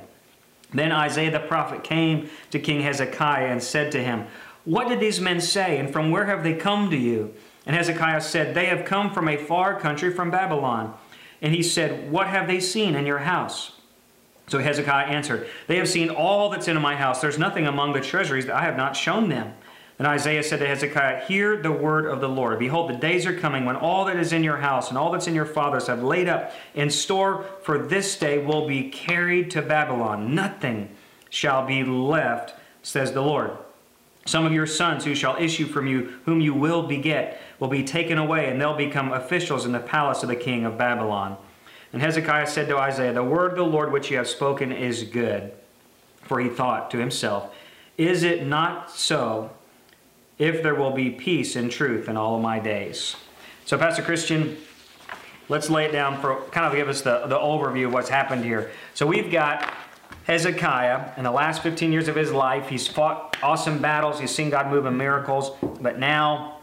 Then 0.75 0.93
Isaiah 0.93 1.31
the 1.31 1.41
prophet 1.41 1.85
came 1.85 2.31
to 2.51 2.59
King 2.59 2.83
Hezekiah 2.83 3.47
and 3.47 3.63
said 3.63 3.93
to 3.93 4.03
him, 4.03 4.27
What 4.65 4.89
did 4.89 5.01
these 5.01 5.21
men 5.21 5.41
say, 5.41 5.79
and 5.79 5.93
from 5.93 6.11
where 6.11 6.27
have 6.27 6.43
they 6.43 6.55
come 6.55 6.91
to 6.91 6.97
you? 6.97 7.35
And 7.67 7.77
Hezekiah 7.77 8.21
said, 8.21 8.55
They 8.55 8.67
have 8.67 8.85
come 8.85 9.13
from 9.13 9.29
a 9.29 9.37
far 9.37 9.79
country, 9.79 10.13
from 10.13 10.31
Babylon. 10.31 10.95
And 11.41 11.55
he 11.55 11.63
said, 11.63 12.11
What 12.11 12.27
have 12.29 12.47
they 12.47 12.61
seen 12.61 12.95
in 12.95 13.07
your 13.07 13.19
house? 13.19 13.73
So 14.49 14.59
Hezekiah 14.59 15.07
answered, 15.07 15.49
They 15.67 15.77
have 15.77 15.89
seen 15.89 16.11
all 16.11 16.51
that's 16.51 16.69
in 16.69 16.81
my 16.81 16.97
house. 16.97 17.21
There's 17.21 17.39
nothing 17.39 17.67
among 17.67 17.93
the 17.93 18.01
treasuries 18.01 18.47
that 18.47 18.57
I 18.57 18.63
have 18.63 18.77
not 18.77 18.97
shown 18.97 19.29
them. 19.29 19.55
And 19.99 20.09
Isaiah 20.09 20.43
said 20.43 20.59
to 20.61 20.67
Hezekiah, 20.67 21.27
Hear 21.27 21.57
the 21.61 21.71
word 21.71 22.07
of 22.07 22.21
the 22.21 22.29
Lord. 22.29 22.59
Behold, 22.59 22.91
the 22.91 22.97
days 22.97 23.27
are 23.27 23.39
coming 23.39 23.65
when 23.65 23.77
all 23.77 24.05
that 24.07 24.17
is 24.17 24.33
in 24.33 24.43
your 24.43 24.57
house 24.57 24.89
and 24.89 24.99
all 24.99 25.13
that's 25.13 25.27
in 25.27 25.35
your 25.35 25.45
father's 25.45 25.87
have 25.87 26.03
laid 26.03 26.29
up 26.29 26.53
in 26.75 26.91
store 26.91 27.45
for 27.63 27.79
this 27.79 28.17
day 28.17 28.39
will 28.39 28.67
be 28.67 28.91
carried 28.91 29.51
to 29.53 29.63
Babylon. 29.63 30.35
Nothing 30.35 30.89
shall 31.31 31.67
be 31.67 31.85
left, 31.85 32.55
says 32.83 33.13
the 33.13 33.23
Lord. 33.23 33.53
Some 34.25 34.47
of 34.47 34.53
your 34.53 34.67
sons 34.67 35.05
who 35.05 35.15
shall 35.15 35.37
issue 35.37 35.67
from 35.67 35.87
you, 35.87 36.21
whom 36.25 36.41
you 36.41 36.55
will 36.55 36.85
beget, 36.85 37.41
will 37.59 37.69
be 37.69 37.83
taken 37.83 38.19
away, 38.19 38.49
and 38.49 38.61
they'll 38.61 38.77
become 38.77 39.13
officials 39.13 39.67
in 39.67 39.73
the 39.73 39.81
palace 39.81 40.23
of 40.23 40.29
the 40.29 40.37
king 40.37 40.65
of 40.65 40.79
Babylon. 40.79 41.37
And 41.93 42.01
Hezekiah 42.01 42.47
said 42.47 42.69
to 42.69 42.79
Isaiah, 42.79 43.13
The 43.13 43.25
word 43.25 43.53
of 43.53 43.57
the 43.57 43.65
Lord 43.65 43.93
which 43.93 44.11
you 44.11 44.17
have 44.17 44.29
spoken 44.29 44.73
is 44.73 45.03
good. 45.05 45.53
For 46.23 46.41
he 46.41 46.49
thought 46.49 46.91
to 46.93 46.99
himself, 46.99 47.53
Is 47.99 48.23
it 48.23 48.47
not 48.47 48.91
so 48.91 49.51
if 50.39 50.63
there 50.63 50.75
will 50.75 50.91
be 50.91 51.11
peace 51.11 51.57
and 51.57 51.71
truth 51.71 52.09
in 52.09 52.17
all 52.17 52.37
of 52.37 52.43
my 52.43 52.59
days? 52.59 53.17
So, 53.65 53.79
Pastor 53.79 54.03
Christian, 54.03 54.57
let's 55.49 55.71
lay 55.71 55.85
it 55.85 55.93
down 55.93 56.21
for 56.21 56.43
kind 56.51 56.67
of 56.67 56.75
give 56.75 56.89
us 56.89 57.03
the, 57.03 57.27
the 57.27 57.39
overview 57.39 57.87
of 57.87 57.93
what's 57.93 58.09
happened 58.09 58.45
here. 58.45 58.71
So, 58.95 59.07
we've 59.07 59.31
got 59.31 59.73
Hezekiah, 60.25 61.13
in 61.17 61.25
the 61.25 61.31
last 61.31 61.63
15 61.63 61.93
years 61.93 62.09
of 62.09 62.15
his 62.15 62.33
life, 62.33 62.69
he's 62.69 62.87
fought 62.87 63.37
awesome 63.43 63.81
battles, 63.81 64.21
he's 64.21 64.35
seen 64.35 64.51
God 64.51 64.71
move 64.71 64.87
in 64.87 64.97
miracles, 64.97 65.57
but 65.81 65.99
now, 65.99 66.59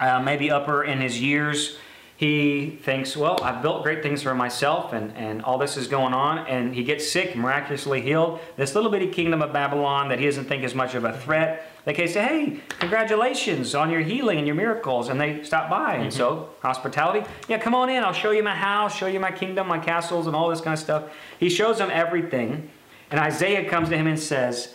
uh, 0.00 0.20
maybe 0.20 0.50
upper 0.50 0.82
in 0.82 1.00
his 1.00 1.20
years, 1.20 1.76
he 2.20 2.78
thinks, 2.82 3.16
well, 3.16 3.42
I've 3.42 3.62
built 3.62 3.82
great 3.82 4.02
things 4.02 4.22
for 4.22 4.34
myself 4.34 4.92
and, 4.92 5.16
and 5.16 5.40
all 5.40 5.56
this 5.56 5.78
is 5.78 5.86
going 5.86 6.12
on. 6.12 6.46
And 6.48 6.74
he 6.74 6.84
gets 6.84 7.10
sick, 7.10 7.34
miraculously 7.34 8.02
healed. 8.02 8.40
This 8.58 8.74
little 8.74 8.90
bitty 8.90 9.06
kingdom 9.06 9.40
of 9.40 9.54
Babylon 9.54 10.10
that 10.10 10.18
he 10.18 10.26
doesn't 10.26 10.44
think 10.44 10.62
is 10.62 10.74
much 10.74 10.94
of 10.94 11.04
a 11.04 11.16
threat, 11.16 11.69
they 11.84 11.94
can 11.94 12.08
say, 12.08 12.22
hey, 12.22 12.60
congratulations 12.78 13.74
on 13.74 13.90
your 13.90 14.00
healing 14.00 14.38
and 14.38 14.46
your 14.46 14.56
miracles. 14.56 15.08
And 15.08 15.20
they 15.20 15.42
stop 15.44 15.70
by. 15.70 15.94
Mm-hmm. 15.94 16.02
And 16.02 16.12
so, 16.12 16.50
hospitality, 16.60 17.26
yeah, 17.48 17.58
come 17.58 17.74
on 17.74 17.88
in. 17.88 18.04
I'll 18.04 18.12
show 18.12 18.30
you 18.32 18.42
my 18.42 18.54
house, 18.54 18.94
show 18.94 19.06
you 19.06 19.20
my 19.20 19.32
kingdom, 19.32 19.68
my 19.68 19.78
castles, 19.78 20.26
and 20.26 20.36
all 20.36 20.48
this 20.50 20.60
kind 20.60 20.74
of 20.74 20.80
stuff. 20.80 21.04
He 21.38 21.48
shows 21.48 21.78
them 21.78 21.90
everything. 21.92 22.68
And 23.10 23.18
Isaiah 23.18 23.68
comes 23.68 23.88
to 23.88 23.96
him 23.96 24.06
and 24.06 24.18
says, 24.18 24.74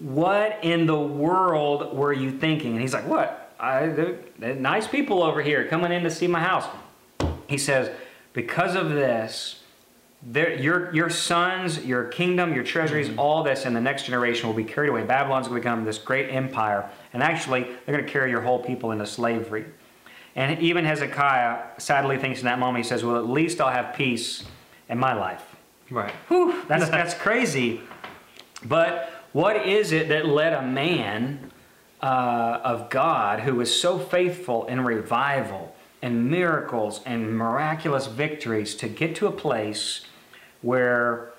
what 0.00 0.58
in 0.62 0.86
the 0.86 0.98
world 0.98 1.96
were 1.96 2.12
you 2.12 2.30
thinking? 2.30 2.72
And 2.72 2.80
he's 2.80 2.92
like, 2.92 3.06
what? 3.06 3.54
I, 3.58 3.86
they're, 3.86 4.18
they're 4.38 4.54
nice 4.54 4.86
people 4.86 5.22
over 5.22 5.40
here 5.42 5.66
coming 5.68 5.92
in 5.92 6.02
to 6.02 6.10
see 6.10 6.26
my 6.26 6.40
house. 6.40 6.66
He 7.46 7.58
says, 7.58 7.90
because 8.32 8.74
of 8.74 8.90
this, 8.90 9.62
your, 10.34 10.94
your 10.94 11.10
sons, 11.10 11.84
your 11.84 12.04
kingdom, 12.04 12.54
your 12.54 12.64
treasuries, 12.64 13.08
mm-hmm. 13.08 13.18
all 13.18 13.42
this, 13.42 13.64
and 13.64 13.76
the 13.76 13.80
next 13.80 14.06
generation 14.06 14.48
will 14.48 14.56
be 14.56 14.64
carried 14.64 14.88
away. 14.88 15.04
Babylon's 15.04 15.48
going 15.48 15.60
to 15.60 15.68
become 15.68 15.84
this 15.84 15.98
great 15.98 16.30
empire. 16.30 16.90
And 17.12 17.22
actually, 17.22 17.62
they're 17.62 17.94
going 17.94 18.04
to 18.04 18.12
carry 18.12 18.30
your 18.30 18.40
whole 18.40 18.58
people 18.58 18.90
into 18.90 19.06
slavery. 19.06 19.66
And 20.34 20.60
even 20.60 20.84
Hezekiah 20.84 21.78
sadly 21.78 22.18
thinks 22.18 22.40
in 22.40 22.46
that 22.46 22.58
moment, 22.58 22.84
he 22.84 22.88
says, 22.88 23.04
Well, 23.04 23.16
at 23.16 23.28
least 23.28 23.60
I'll 23.60 23.72
have 23.72 23.94
peace 23.94 24.44
in 24.88 24.98
my 24.98 25.14
life. 25.14 25.56
Right. 25.90 26.12
Whew, 26.28 26.62
that's, 26.68 26.90
that's 26.90 27.14
crazy. 27.14 27.80
But 28.64 29.10
what 29.32 29.66
is 29.66 29.92
it 29.92 30.08
that 30.08 30.26
led 30.26 30.52
a 30.52 30.62
man 30.62 31.52
uh, 32.02 32.60
of 32.62 32.90
God 32.90 33.40
who 33.40 33.54
was 33.54 33.74
so 33.74 33.98
faithful 33.98 34.66
in 34.66 34.82
revival 34.82 35.74
and 36.02 36.30
miracles 36.30 37.00
and 37.06 37.36
miraculous 37.36 38.06
victories 38.06 38.74
to 38.76 38.88
get 38.88 39.14
to 39.16 39.26
a 39.26 39.32
place 39.32 40.02
where 40.66 41.30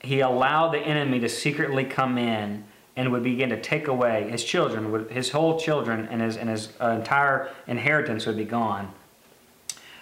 he 0.00 0.20
allowed 0.20 0.70
the 0.70 0.78
enemy 0.78 1.20
to 1.20 1.28
secretly 1.28 1.84
come 1.84 2.16
in 2.16 2.64
and 2.96 3.12
would 3.12 3.22
begin 3.22 3.50
to 3.50 3.60
take 3.60 3.86
away 3.86 4.30
his 4.30 4.42
children, 4.42 5.08
his 5.10 5.30
whole 5.30 5.60
children, 5.60 6.08
and 6.10 6.22
his, 6.22 6.38
and 6.38 6.48
his 6.48 6.72
uh, 6.80 6.88
entire 6.88 7.50
inheritance 7.66 8.24
would 8.24 8.38
be 8.38 8.46
gone. 8.46 8.90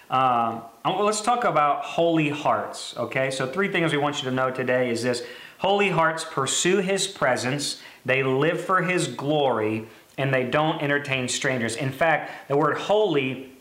Um, 0.09 0.63
let's 0.85 1.21
talk 1.21 1.43
about 1.43 1.83
holy 1.83 2.29
hearts, 2.29 2.95
okay? 2.97 3.29
So, 3.29 3.45
three 3.45 3.67
things 3.67 3.91
we 3.91 3.97
want 3.97 4.23
you 4.23 4.29
to 4.29 4.35
know 4.35 4.49
today 4.49 4.89
is 4.89 5.03
this 5.03 5.21
Holy 5.59 5.89
hearts 5.89 6.23
pursue 6.23 6.77
his 6.77 7.05
presence, 7.05 7.81
they 8.05 8.23
live 8.23 8.61
for 8.61 8.81
his 8.81 9.09
glory, 9.09 9.85
and 10.17 10.33
they 10.33 10.45
don't 10.45 10.81
entertain 10.81 11.27
strangers. 11.27 11.75
In 11.75 11.91
fact, 11.91 12.47
the 12.47 12.55
word 12.55 12.77
holy 12.77 13.51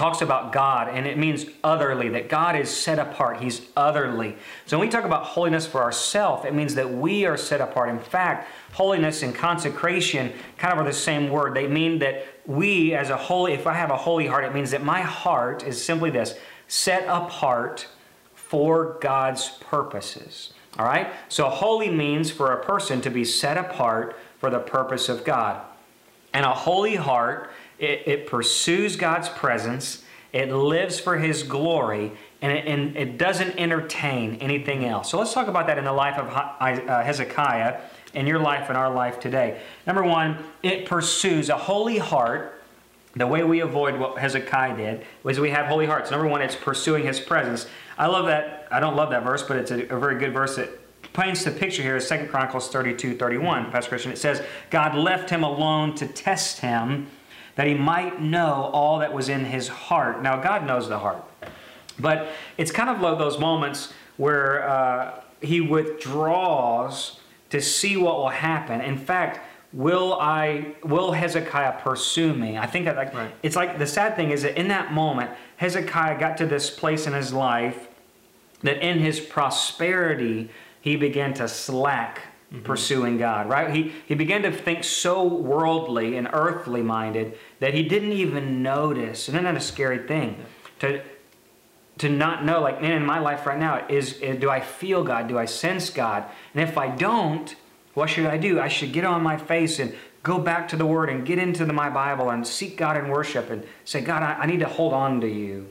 talks 0.00 0.22
about 0.22 0.50
God, 0.50 0.88
and 0.88 1.06
it 1.06 1.18
means 1.18 1.44
otherly, 1.62 2.08
that 2.08 2.30
God 2.30 2.56
is 2.56 2.70
set 2.70 2.98
apart. 2.98 3.42
He's 3.42 3.60
otherly. 3.76 4.34
So 4.64 4.78
when 4.78 4.88
we 4.88 4.90
talk 4.90 5.04
about 5.04 5.24
holiness 5.24 5.66
for 5.66 5.82
ourselves, 5.82 6.46
it 6.46 6.54
means 6.54 6.74
that 6.76 6.90
we 6.90 7.26
are 7.26 7.36
set 7.36 7.60
apart. 7.60 7.90
In 7.90 7.98
fact, 7.98 8.48
holiness 8.72 9.22
and 9.22 9.34
consecration 9.34 10.32
kind 10.56 10.72
of 10.72 10.78
are 10.78 10.88
the 10.88 10.96
same 10.96 11.28
word. 11.28 11.52
They 11.52 11.68
mean 11.68 11.98
that 11.98 12.24
we, 12.46 12.94
as 12.94 13.10
a 13.10 13.16
holy, 13.18 13.52
if 13.52 13.66
I 13.66 13.74
have 13.74 13.90
a 13.90 13.96
holy 13.98 14.26
heart, 14.26 14.44
it 14.44 14.54
means 14.54 14.70
that 14.70 14.82
my 14.82 15.02
heart 15.02 15.64
is 15.64 15.84
simply 15.84 16.08
this 16.08 16.34
set 16.66 17.04
apart 17.06 17.86
for 18.34 18.96
God's 19.02 19.50
purposes. 19.60 20.54
All 20.78 20.86
right? 20.86 21.12
So 21.28 21.50
holy 21.50 21.90
means 21.90 22.30
for 22.30 22.52
a 22.52 22.64
person 22.64 23.02
to 23.02 23.10
be 23.10 23.26
set 23.26 23.58
apart 23.58 24.16
for 24.38 24.48
the 24.48 24.60
purpose 24.60 25.10
of 25.10 25.24
God. 25.26 25.60
And 26.32 26.46
a 26.46 26.54
holy 26.54 26.96
heart 26.96 27.50
it, 27.80 28.06
it 28.06 28.26
pursues 28.26 28.96
God's 28.96 29.28
presence, 29.28 30.04
it 30.32 30.52
lives 30.52 31.00
for 31.00 31.18
His 31.18 31.42
glory, 31.42 32.12
and 32.42 32.52
it, 32.52 32.66
and 32.66 32.96
it, 32.96 33.18
doesn't 33.18 33.58
entertain 33.58 34.36
anything 34.36 34.84
else. 34.84 35.10
So 35.10 35.18
let's 35.18 35.32
talk 35.32 35.48
about 35.48 35.66
that 35.66 35.78
in 35.78 35.84
the 35.84 35.92
life 35.92 36.18
of 36.18 36.28
uh, 36.28 37.02
Hezekiah, 37.02 37.80
in 38.14 38.26
your 38.26 38.38
life 38.38 38.68
and 38.68 38.78
our 38.78 38.92
life 38.92 39.20
today. 39.20 39.60
Number 39.86 40.02
one, 40.02 40.38
it 40.62 40.86
pursues 40.86 41.48
a 41.48 41.56
holy 41.56 41.98
heart. 41.98 42.62
The 43.16 43.26
way 43.26 43.42
we 43.42 43.60
avoid 43.60 43.98
what 43.98 44.18
Hezekiah 44.18 44.76
did 44.76 45.06
was 45.24 45.40
we 45.40 45.50
have 45.50 45.66
holy 45.66 45.86
hearts. 45.86 46.10
Number 46.10 46.28
one, 46.28 46.42
it's 46.42 46.54
pursuing 46.54 47.04
his 47.04 47.18
presence. 47.18 47.66
I 47.98 48.06
love 48.06 48.26
that. 48.26 48.68
I 48.70 48.78
don't 48.78 48.94
love 48.94 49.10
that 49.10 49.24
verse, 49.24 49.42
but 49.42 49.56
it's 49.56 49.72
a, 49.72 49.82
a 49.88 49.98
very 49.98 50.18
good 50.18 50.32
verse 50.32 50.56
that 50.56 50.70
paints 51.12 51.44
the 51.44 51.50
picture 51.50 51.82
here 51.82 51.96
is 51.96 52.08
2 52.08 52.28
Chronicles 52.28 52.68
32 52.68 53.16
31, 53.16 53.72
Pastor 53.72 53.88
Christian. 53.88 54.12
It 54.12 54.18
says, 54.18 54.42
God 54.70 54.94
left 54.94 55.28
him 55.28 55.42
alone 55.42 55.94
to 55.96 56.06
test 56.06 56.60
him 56.60 57.08
that 57.60 57.66
he 57.66 57.74
might 57.74 58.22
know 58.22 58.70
all 58.72 59.00
that 59.00 59.12
was 59.12 59.28
in 59.28 59.44
his 59.44 59.68
heart. 59.68 60.22
Now, 60.22 60.40
God 60.40 60.66
knows 60.66 60.88
the 60.88 60.98
heart. 60.98 61.22
But 61.98 62.28
it's 62.56 62.72
kind 62.72 62.88
of 62.88 63.02
like 63.02 63.18
those 63.18 63.38
moments 63.38 63.92
where 64.16 64.66
uh, 64.66 65.20
he 65.42 65.60
withdraws 65.60 67.20
to 67.50 67.60
see 67.60 67.98
what 67.98 68.16
will 68.16 68.30
happen. 68.30 68.80
In 68.80 68.96
fact, 68.96 69.40
will 69.74 70.14
I 70.14 70.74
will 70.84 71.12
Hezekiah 71.12 71.82
pursue 71.82 72.32
me? 72.32 72.56
I 72.56 72.64
think 72.64 72.86
that 72.86 72.96
like 72.96 73.12
right. 73.12 73.30
it's 73.42 73.56
like 73.56 73.78
the 73.78 73.86
sad 73.86 74.16
thing 74.16 74.30
is 74.30 74.40
that 74.40 74.58
in 74.58 74.68
that 74.68 74.94
moment, 74.94 75.30
Hezekiah 75.58 76.18
got 76.18 76.38
to 76.38 76.46
this 76.46 76.70
place 76.70 77.06
in 77.06 77.12
his 77.12 77.30
life 77.30 77.88
that 78.62 78.78
in 78.78 79.00
his 79.00 79.20
prosperity 79.20 80.48
he 80.80 80.96
began 80.96 81.34
to 81.34 81.46
slack 81.46 82.22
mm-hmm. 82.52 82.64
pursuing 82.64 83.18
God, 83.18 83.48
right? 83.48 83.74
He, 83.74 83.92
he 84.06 84.14
began 84.14 84.42
to 84.42 84.52
think 84.52 84.84
so 84.84 85.22
worldly 85.24 86.16
and 86.16 86.28
earthly 86.32 86.82
minded 86.82 87.36
that 87.60 87.74
he 87.74 87.82
didn't 87.82 88.12
even 88.12 88.62
notice. 88.62 89.28
And 89.28 89.36
isn't 89.36 89.44
that 89.44 89.56
a 89.56 89.60
scary 89.60 90.06
thing? 90.06 90.44
To, 90.80 91.02
to 91.98 92.08
not 92.08 92.44
know, 92.44 92.60
like, 92.60 92.82
man, 92.82 92.92
in 92.92 93.04
my 93.04 93.18
life 93.18 93.46
right 93.46 93.58
now, 93.58 93.86
is, 93.88 94.14
do 94.14 94.50
I 94.50 94.60
feel 94.60 95.04
God? 95.04 95.28
Do 95.28 95.38
I 95.38 95.44
sense 95.44 95.90
God? 95.90 96.24
And 96.54 96.68
if 96.68 96.76
I 96.76 96.88
don't, 96.88 97.54
what 97.94 98.08
should 98.08 98.26
I 98.26 98.38
do? 98.38 98.58
I 98.58 98.68
should 98.68 98.92
get 98.92 99.04
on 99.04 99.22
my 99.22 99.36
face 99.36 99.78
and 99.78 99.94
go 100.22 100.38
back 100.38 100.68
to 100.68 100.76
the 100.76 100.86
Word 100.86 101.10
and 101.10 101.26
get 101.26 101.38
into 101.38 101.64
the, 101.64 101.72
my 101.72 101.90
Bible 101.90 102.30
and 102.30 102.46
seek 102.46 102.76
God 102.76 102.96
in 102.96 103.08
worship 103.08 103.50
and 103.50 103.64
say, 103.84 104.00
God, 104.00 104.22
I, 104.22 104.42
I 104.42 104.46
need 104.46 104.60
to 104.60 104.68
hold 104.68 104.92
on 104.92 105.20
to 105.20 105.28
you. 105.28 105.68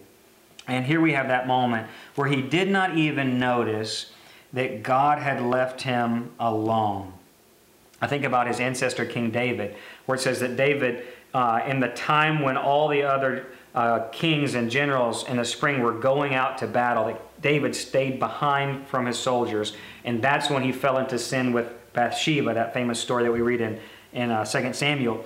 And 0.68 0.86
here 0.86 1.02
we 1.02 1.14
have 1.14 1.28
that 1.30 1.48
moment 1.48 1.88
where 2.16 2.30
he 2.30 2.42
did 2.42 2.70
not 2.70 2.96
even 2.96 3.40
notice 3.40 4.12
that 4.54 4.84
God 4.84 5.20
had 5.20 5.42
left 5.42 5.82
him 5.82 6.32
alone. 6.40 7.14
I 8.02 8.08
think 8.08 8.24
about 8.24 8.48
his 8.48 8.60
ancestor, 8.60 9.06
King 9.06 9.32
David, 9.32 9.76
where 10.06 10.16
it 10.16 10.22
says 10.22 10.40
that 10.40 10.56
David, 10.56 11.06
uh, 11.34 11.62
in 11.68 11.80
the 11.80 11.90
time 11.90 12.42
when 12.42 12.58
all 12.58 12.88
the 12.88 13.04
other 13.04 13.46
uh, 13.76 14.08
kings 14.12 14.56
and 14.56 14.70
generals 14.70 15.28
in 15.28 15.38
the 15.38 15.46
spring 15.46 15.82
were 15.82 15.94
going 15.94 16.34
out 16.34 16.58
to 16.58 16.68
battle, 16.68 17.06
that 17.06 17.42
David 17.42 17.76
stayed 17.76 18.20
behind 18.20 18.88
from 18.88 19.06
his 19.06 19.18
soldiers. 19.18 19.76
And 20.04 20.22
that's 20.22 20.50
when 20.50 20.64
he 20.64 20.72
fell 20.72 20.98
into 20.98 21.20
sin 21.20 21.54
with 21.54 21.72
Bathsheba, 21.94 22.54
that 22.54 22.74
famous 22.74 23.00
story 23.00 23.24
that 23.24 23.32
we 23.32 23.42
read 23.42 23.62
in, 23.62 23.80
in 24.14 24.32
uh, 24.32 24.46
2 24.46 24.74
Samuel. 24.74 25.24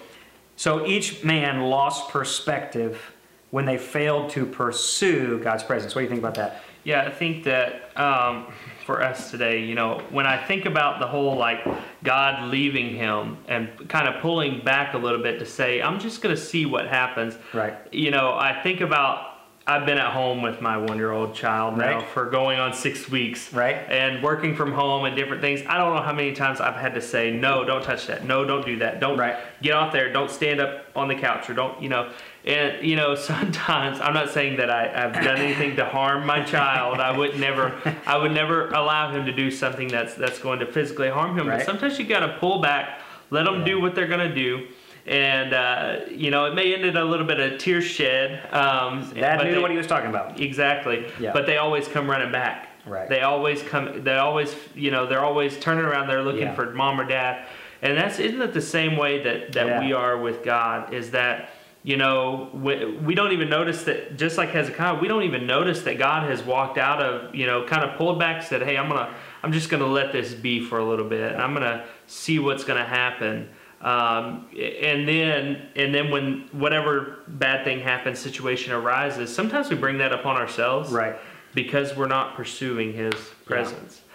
So 0.55 0.85
each 0.85 1.23
man 1.23 1.61
lost 1.61 2.09
perspective 2.09 3.13
when 3.51 3.65
they 3.65 3.77
failed 3.77 4.29
to 4.31 4.45
pursue 4.45 5.39
God's 5.39 5.63
presence. 5.63 5.95
What 5.95 6.01
do 6.01 6.03
you 6.03 6.09
think 6.09 6.21
about 6.21 6.35
that? 6.35 6.63
Yeah, 6.83 7.03
I 7.03 7.11
think 7.11 7.43
that 7.45 7.97
um, 7.97 8.47
for 8.85 9.01
us 9.01 9.31
today, 9.31 9.63
you 9.63 9.75
know, 9.75 10.01
when 10.09 10.25
I 10.25 10.43
think 10.43 10.65
about 10.65 10.99
the 10.99 11.07
whole 11.07 11.35
like 11.37 11.65
God 12.03 12.49
leaving 12.49 12.95
him 12.95 13.37
and 13.47 13.69
kind 13.89 14.07
of 14.07 14.21
pulling 14.21 14.63
back 14.63 14.93
a 14.93 14.97
little 14.97 15.21
bit 15.21 15.39
to 15.39 15.45
say, 15.45 15.81
I'm 15.81 15.99
just 15.99 16.21
going 16.21 16.35
to 16.35 16.41
see 16.41 16.65
what 16.65 16.87
happens. 16.87 17.37
Right. 17.53 17.75
You 17.91 18.11
know, 18.11 18.33
I 18.33 18.61
think 18.61 18.81
about 18.81 19.33
I've 19.65 19.85
been 19.85 19.97
at 19.97 20.11
home 20.11 20.41
with 20.41 20.59
my 20.59 20.75
one 20.75 20.97
year 20.97 21.11
old 21.11 21.33
child 21.33 21.77
now 21.77 21.99
right. 21.99 22.07
for 22.09 22.29
going 22.29 22.59
on 22.59 22.73
six 22.73 23.09
weeks. 23.09 23.53
Right. 23.53 23.77
And 23.89 24.21
working 24.21 24.55
from 24.55 24.73
home 24.73 25.05
and 25.05 25.15
different 25.15 25.41
things. 25.41 25.61
I 25.67 25.77
don't 25.77 25.95
know 25.95 26.01
how 26.01 26.11
many 26.11 26.33
times 26.33 26.59
I've 26.59 26.75
had 26.75 26.93
to 26.95 27.01
say, 27.01 27.31
no, 27.31 27.63
don't 27.63 27.81
touch 27.81 28.07
that. 28.07 28.25
No, 28.25 28.43
don't 28.43 28.65
do 28.65 28.77
that. 28.79 28.99
Don't 28.99 29.17
right. 29.17 29.37
get 29.61 29.73
off 29.73 29.93
there. 29.93 30.11
Don't 30.11 30.29
stand 30.29 30.59
up 30.59 30.85
on 30.97 31.07
the 31.07 31.15
couch 31.15 31.49
or 31.49 31.53
don't, 31.53 31.81
you 31.81 31.87
know. 31.87 32.11
And, 32.45 32.85
you 32.85 32.95
know, 32.95 33.15
sometimes 33.31 33.99
I'm 33.99 34.13
not 34.13 34.29
saying 34.29 34.57
that 34.57 34.69
I, 34.69 34.87
have 34.87 35.13
done 35.13 35.37
anything 35.37 35.75
to 35.77 35.85
harm 35.85 36.25
my 36.25 36.43
child. 36.43 36.99
I 36.99 37.15
would 37.15 37.39
never, 37.39 37.73
I 38.05 38.17
would 38.17 38.31
never 38.31 38.69
allow 38.69 39.11
him 39.11 39.25
to 39.25 39.31
do 39.31 39.49
something 39.49 39.87
that's, 39.87 40.13
that's 40.15 40.39
going 40.39 40.59
to 40.59 40.65
physically 40.65 41.09
harm 41.09 41.37
him. 41.37 41.47
Right. 41.47 41.59
But 41.59 41.65
sometimes 41.65 41.99
you 41.99 42.05
got 42.05 42.25
to 42.25 42.37
pull 42.39 42.59
back, 42.59 42.99
let 43.29 43.43
them 43.43 43.59
yeah. 43.59 43.65
do 43.65 43.81
what 43.81 43.95
they're 43.95 44.07
going 44.07 44.27
to 44.27 44.35
do 44.35 44.67
and 45.05 45.53
uh, 45.53 45.99
you 46.09 46.31
know 46.31 46.45
it 46.45 46.53
may 46.53 46.73
end 46.73 46.85
in 46.85 46.95
a 46.95 47.03
little 47.03 47.25
bit 47.25 47.39
of 47.39 47.59
tears 47.59 47.83
shed. 47.83 48.41
Um, 48.53 49.11
Dad 49.13 49.43
knew 49.43 49.55
they, 49.55 49.61
what 49.61 49.71
he 49.71 49.77
was 49.77 49.87
talking 49.87 50.09
about. 50.09 50.39
Exactly. 50.39 51.05
Yeah. 51.19 51.33
But 51.33 51.45
they 51.45 51.57
always 51.57 51.87
come 51.87 52.09
running 52.09 52.31
back. 52.31 52.69
Right. 52.85 53.07
They 53.07 53.21
always 53.21 53.61
come. 53.61 54.03
They 54.03 54.15
always, 54.15 54.55
you 54.75 54.91
know, 54.91 55.05
they're 55.05 55.23
always 55.23 55.59
turning 55.59 55.85
around. 55.85 56.07
They're 56.07 56.23
looking 56.23 56.43
yeah. 56.43 56.55
for 56.55 56.71
mom 56.71 56.99
or 56.99 57.05
dad, 57.05 57.47
and 57.81 57.97
that's 57.97 58.19
isn't 58.19 58.41
it 58.41 58.53
the 58.53 58.61
same 58.61 58.97
way 58.97 59.23
that 59.23 59.53
that 59.53 59.81
we 59.81 59.93
are 59.93 60.17
with 60.17 60.43
God? 60.43 60.93
Is 60.93 61.11
that 61.11 61.49
you 61.83 61.97
know 61.97 62.49
we, 62.53 62.97
we 62.97 63.13
don't 63.13 63.33
even 63.33 63.49
notice 63.49 63.83
that 63.83 64.17
just 64.17 64.37
like 64.37 64.49
Hezekiah, 64.49 64.99
we 64.99 65.07
don't 65.07 65.23
even 65.23 65.45
notice 65.45 65.81
that 65.83 65.97
God 65.97 66.29
has 66.29 66.41
walked 66.41 66.77
out 66.77 67.01
of 67.01 67.35
you 67.35 67.45
know 67.45 67.65
kind 67.65 67.83
of 67.83 67.97
pulled 67.97 68.19
back, 68.19 68.41
said, 68.43 68.63
hey, 68.63 68.77
I'm 68.77 68.87
gonna 68.89 69.13
I'm 69.43 69.51
just 69.51 69.69
gonna 69.69 69.85
let 69.85 70.11
this 70.11 70.33
be 70.33 70.59
for 70.63 70.79
a 70.79 70.85
little 70.85 71.07
bit, 71.07 71.33
and 71.33 71.41
I'm 71.41 71.53
gonna 71.53 71.85
see 72.07 72.39
what's 72.39 72.63
gonna 72.63 72.85
happen. 72.85 73.49
Um, 73.81 74.47
and 74.57 75.05
then 75.05 75.67
and 75.75 75.93
then 75.93 76.09
when 76.09 76.47
whatever 76.53 77.19
bad 77.27 77.65
thing 77.65 77.81
happens, 77.81 78.17
situation 78.17 78.71
arises, 78.71 79.33
sometimes 79.33 79.69
we 79.69 79.75
bring 79.75 79.97
that 79.97 80.13
upon 80.13 80.37
ourselves, 80.37 80.89
right? 80.89 81.17
Because 81.53 81.95
we're 81.95 82.07
not 82.07 82.35
pursuing 82.35 82.93
His 82.93 83.13
presence. 83.45 84.01
Yeah. 84.01 84.13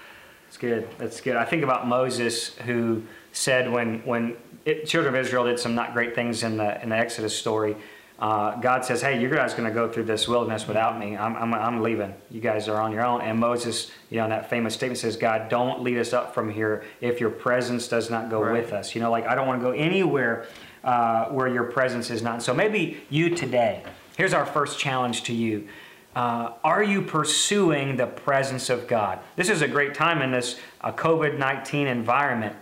It's 0.49 0.57
good. 0.57 0.89
That's 0.97 1.21
good. 1.21 1.37
I 1.37 1.45
think 1.45 1.63
about 1.63 1.87
Moses, 1.87 2.55
who 2.61 3.03
said 3.33 3.71
when 3.71 4.01
when 4.07 4.37
it, 4.69 4.87
children 4.87 5.15
of 5.15 5.21
Israel 5.21 5.45
did 5.45 5.59
some 5.59 5.75
not 5.75 5.93
great 5.93 6.15
things 6.15 6.43
in 6.43 6.57
the 6.57 6.83
in 6.83 6.91
the 6.91 6.97
Exodus 6.97 7.37
story 7.37 7.77
uh, 8.19 8.57
God 8.57 8.85
says, 8.85 9.01
hey, 9.01 9.21
you 9.21 9.29
guys 9.29 9.55
going 9.55 9.69
to 9.69 9.75
go 9.75 9.89
through 9.89 10.05
this 10.05 10.27
wilderness 10.27 10.67
without 10.67 10.99
me. 10.99 11.17
I'm, 11.17 11.37
I'm, 11.37 11.55
I'm 11.55 11.83
leaving. 11.83 12.13
You 12.31 12.41
guys 12.41 12.67
are 12.67 12.81
on 12.81 12.91
your 12.91 13.05
own. 13.05 13.21
And 13.21 13.39
Moses, 13.39 13.93
you 14.11 14.17
know, 14.17 14.25
in 14.25 14.31
that 14.31 14.51
famous 14.51 14.75
statement 14.75 14.99
says, 14.99 15.17
God, 15.17 15.49
don't 15.49 15.83
lead 15.83 15.99
us 15.99 16.13
up 16.13 16.35
from 16.35 16.51
here 16.51 16.85
if 17.01 17.21
your 17.21 17.31
presence 17.31 17.87
does 17.87 18.11
not 18.11 18.29
go 18.29 18.43
right. 18.43 18.53
with 18.53 18.73
us. 18.73 18.95
You 18.95 19.01
know, 19.01 19.11
like 19.13 19.29
I 19.29 19.37
don't 19.37 19.47
want 19.47 19.61
to 19.61 19.65
go 19.65 19.71
anywhere 19.71 20.49
uh, 20.83 21.27
where 21.27 21.47
your 21.47 21.65
presence 21.65 22.11
is 22.11 22.21
not. 22.21 22.43
So 22.43 22.53
maybe 22.53 23.01
you 23.09 23.37
today, 23.37 23.85
here's 24.17 24.35
our 24.35 24.47
first 24.47 24.81
challenge 24.81 25.23
to 25.25 25.33
you. 25.33 25.69
Uh, 26.17 26.55
are 26.65 26.83
you 26.83 27.03
pursuing 27.03 27.97
the 27.97 28.07
presence 28.09 28.69
of 28.69 28.89
God? 28.89 29.21
This 29.37 29.49
is 29.49 29.63
a 29.63 29.69
great 29.69 29.95
time 29.95 30.23
in 30.23 30.33
this 30.33 30.59
uh, 30.81 30.91
COVID 30.91 31.39
19 31.39 31.87
environment 31.87 32.57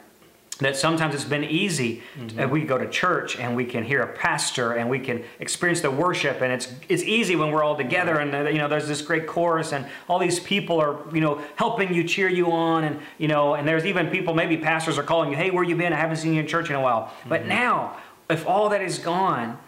that 0.59 0.77
sometimes 0.77 1.15
it's 1.15 1.25
been 1.25 1.45
easy. 1.45 2.03
Mm-hmm. 2.19 2.51
We 2.51 2.63
go 2.63 2.79
to 2.79 2.89
church 2.89 3.39
and 3.39 3.55
we 3.55 3.65
can 3.65 3.85
hear 3.85 4.03
a 4.03 4.13
pastor 4.13 4.73
and 4.73 4.89
we 4.89 4.99
can 4.99 5.23
experience 5.39 5.81
the 5.81 5.91
worship 5.91 6.41
and 6.41 6.53
it's 6.53 6.73
it's 6.89 7.03
easy 7.03 7.37
when 7.37 7.51
we're 7.51 7.63
all 7.63 7.77
together 7.77 8.19
and 8.19 8.35
uh, 8.35 8.49
you 8.49 8.59
know 8.59 8.69
there's 8.69 8.89
this 8.89 9.03
great 9.03 9.27
chorus 9.27 9.73
and 9.73 9.87
all 10.09 10.19
these 10.19 10.41
people 10.41 10.81
are 10.81 10.99
you 11.15 11.21
know 11.21 11.43
helping 11.57 11.93
you 11.93 12.05
cheer 12.05 12.29
you 12.29 12.51
on 12.51 12.85
and 12.85 12.99
you 13.19 13.29
know 13.29 13.55
and 13.55 13.69
there's 13.69 13.85
even 13.85 14.09
people 14.09 14.33
maybe 14.33 14.57
pastors 14.57 14.97
are 14.97 15.03
calling 15.03 15.31
you 15.31 15.37
hey 15.37 15.51
where 15.51 15.65
you 15.65 15.77
been 15.77 15.93
I 15.93 15.97
haven't 15.97 16.17
seen 16.17 16.33
you 16.33 16.41
in 16.41 16.47
church 16.47 16.71
in 16.71 16.77
a 16.77 16.81
while. 16.81 17.03
Mm-hmm. 17.03 17.29
But 17.29 17.47
now 17.47 17.97
if 18.31 18.47
all 18.47 18.71
that 18.71 18.81
is 18.81 18.99
gone 18.99 19.59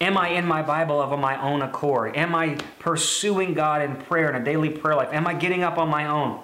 Am 0.00 0.16
I 0.16 0.28
in 0.28 0.46
my 0.46 0.62
Bible 0.62 1.02
of 1.02 1.18
my 1.18 1.42
own 1.42 1.60
accord? 1.60 2.16
Am 2.16 2.32
I 2.32 2.56
pursuing 2.78 3.52
God 3.52 3.82
in 3.82 3.96
prayer 3.96 4.30
in 4.30 4.40
a 4.40 4.44
daily 4.44 4.70
prayer 4.70 4.94
life? 4.94 5.08
Am 5.12 5.26
I 5.26 5.34
getting 5.34 5.64
up 5.64 5.76
on 5.76 5.88
my 5.88 6.06
own? 6.06 6.40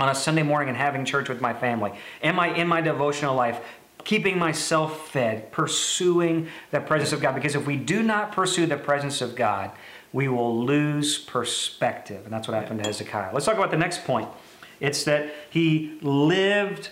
On 0.00 0.08
a 0.08 0.14
Sunday 0.14 0.42
morning 0.42 0.70
and 0.70 0.76
having 0.76 1.04
church 1.04 1.28
with 1.28 1.40
my 1.40 1.52
family? 1.52 1.92
Am 2.22 2.40
I 2.40 2.54
in 2.54 2.66
my 2.66 2.80
devotional 2.80 3.34
life 3.34 3.60
keeping 4.02 4.38
myself 4.38 5.10
fed, 5.10 5.52
pursuing 5.52 6.48
the 6.70 6.80
presence 6.80 7.12
of 7.12 7.20
God? 7.20 7.34
Because 7.34 7.54
if 7.54 7.66
we 7.66 7.76
do 7.76 8.02
not 8.02 8.32
pursue 8.32 8.66
the 8.66 8.78
presence 8.78 9.20
of 9.20 9.36
God, 9.36 9.70
we 10.12 10.26
will 10.26 10.64
lose 10.64 11.18
perspective. 11.18 12.24
And 12.24 12.32
that's 12.32 12.48
what 12.48 12.54
happened 12.54 12.82
to 12.82 12.88
Hezekiah. 12.88 13.32
Let's 13.32 13.44
talk 13.44 13.56
about 13.56 13.70
the 13.70 13.76
next 13.76 14.04
point. 14.04 14.28
It's 14.80 15.04
that 15.04 15.34
he 15.50 15.98
lived, 16.00 16.88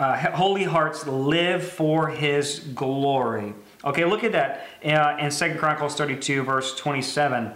uh, 0.00 0.16
holy 0.32 0.64
hearts 0.64 1.06
live 1.06 1.62
for 1.62 2.08
his 2.08 2.58
glory. 2.58 3.54
Okay, 3.84 4.04
look 4.04 4.24
at 4.24 4.32
that 4.32 4.66
uh, 4.84 5.16
in 5.20 5.30
Second 5.30 5.58
Chronicles 5.58 5.94
32, 5.94 6.42
verse 6.42 6.74
27. 6.74 7.52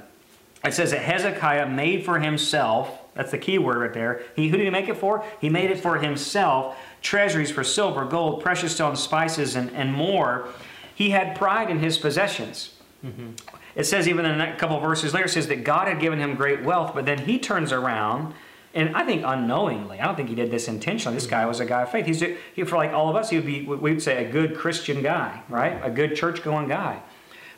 It 0.65 0.73
says 0.73 0.93
that 0.93 1.03
Hezekiah 1.03 1.69
made 1.69 2.05
for 2.05 2.21
himself, 2.21 3.02
that's 3.15 3.31
the 3.31 3.39
key 3.39 3.59
word 3.59 3.79
right 3.79 3.93
there. 3.93 4.23
He, 4.35 4.49
who 4.49 4.57
did 4.57 4.65
he 4.65 4.71
make 4.71 4.89
it 4.89 4.97
for? 4.97 5.25
He 5.41 5.49
made 5.49 5.71
it 5.71 5.81
for 5.81 5.99
himself 5.99 6.77
treasuries 7.03 7.51
for 7.51 7.65
silver, 7.65 8.05
gold, 8.05 8.43
precious 8.43 8.75
stones, 8.75 9.01
spices, 9.01 9.57
and, 9.57 9.71
and 9.73 9.93
more. 9.93 10.49
He 10.95 11.11
had 11.11 11.37
pride 11.37 11.69
in 11.69 11.81
his 11.81 11.99
possessions. 11.99 12.75
Mm-hmm. 13.05 13.31
It 13.75 13.85
says, 13.85 14.07
even 14.07 14.25
in 14.25 14.41
a 14.41 14.57
couple 14.57 14.79
verses 14.81 15.13
later, 15.13 15.29
says 15.29 15.49
that 15.49 15.65
God 15.65 15.89
had 15.89 16.01
given 16.01 16.21
him 16.21 16.35
great 16.35 16.63
wealth, 16.63 16.95
but 16.95 17.05
then 17.05 17.19
he 17.19 17.39
turns 17.39 17.73
around 17.73 18.35
and 18.75 18.97
I 18.97 19.05
think 19.05 19.23
unknowingly, 19.25 20.01
I 20.01 20.07
don't 20.07 20.17
think 20.17 20.31
he 20.31 20.35
did 20.35 20.51
this 20.51 20.67
intentionally. 20.67 21.17
This 21.17 21.27
guy 21.27 21.45
was 21.45 21.61
a 21.61 21.67
guy 21.67 21.83
of 21.83 21.91
faith. 21.91 22.07
He's 22.07 22.21
he, 22.55 22.65
for 22.65 22.77
like 22.77 22.93
all 22.93 23.11
of 23.11 23.17
us, 23.17 23.29
he 23.29 23.37
would 23.37 23.47
be 23.47 23.67
we 23.67 23.77
would 23.77 24.03
say 24.03 24.25
a 24.25 24.31
good 24.31 24.57
Christian 24.57 25.03
guy, 25.03 25.43
right? 25.49 25.79
A 25.83 25.91
good 25.91 26.17
church 26.17 26.43
going 26.43 26.69
guy. 26.69 27.03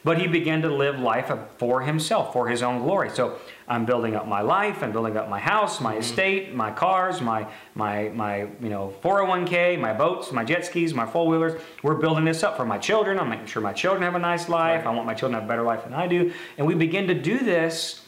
But 0.04 0.20
he 0.20 0.26
began 0.26 0.60
to 0.62 0.68
live 0.68 1.00
life 1.00 1.32
for 1.56 1.80
himself, 1.80 2.34
for 2.34 2.46
his 2.48 2.62
own 2.62 2.82
glory. 2.82 3.08
So 3.10 3.38
I'm 3.66 3.86
building 3.86 4.14
up 4.14 4.28
my 4.28 4.42
life, 4.42 4.82
I'm 4.82 4.92
building 4.92 5.16
up 5.16 5.30
my 5.30 5.40
house, 5.40 5.80
my 5.80 5.92
mm-hmm. 5.92 6.00
estate, 6.00 6.54
my 6.54 6.70
cars, 6.70 7.22
my 7.22 7.46
my 7.74 8.10
my 8.10 8.40
you 8.60 8.68
know 8.68 8.94
401k, 9.02 9.80
my 9.80 9.94
boats, 9.94 10.30
my 10.30 10.44
jet 10.44 10.66
skis, 10.66 10.92
my 10.92 11.06
four 11.06 11.26
wheelers. 11.26 11.60
We're 11.82 11.94
building 11.94 12.26
this 12.26 12.42
up 12.42 12.56
for 12.56 12.66
my 12.66 12.76
children. 12.76 13.18
I'm 13.18 13.30
making 13.30 13.46
sure 13.46 13.62
my 13.62 13.72
children 13.72 14.02
have 14.02 14.14
a 14.14 14.18
nice 14.18 14.48
life. 14.48 14.84
Right. 14.84 14.92
I 14.92 14.94
want 14.94 15.06
my 15.06 15.14
children 15.14 15.32
to 15.32 15.40
have 15.40 15.48
a 15.48 15.52
better 15.52 15.62
life 15.62 15.84
than 15.84 15.94
I 15.94 16.06
do. 16.06 16.32
And 16.58 16.66
we 16.66 16.74
begin 16.74 17.06
to 17.08 17.14
do 17.14 17.38
this 17.38 18.04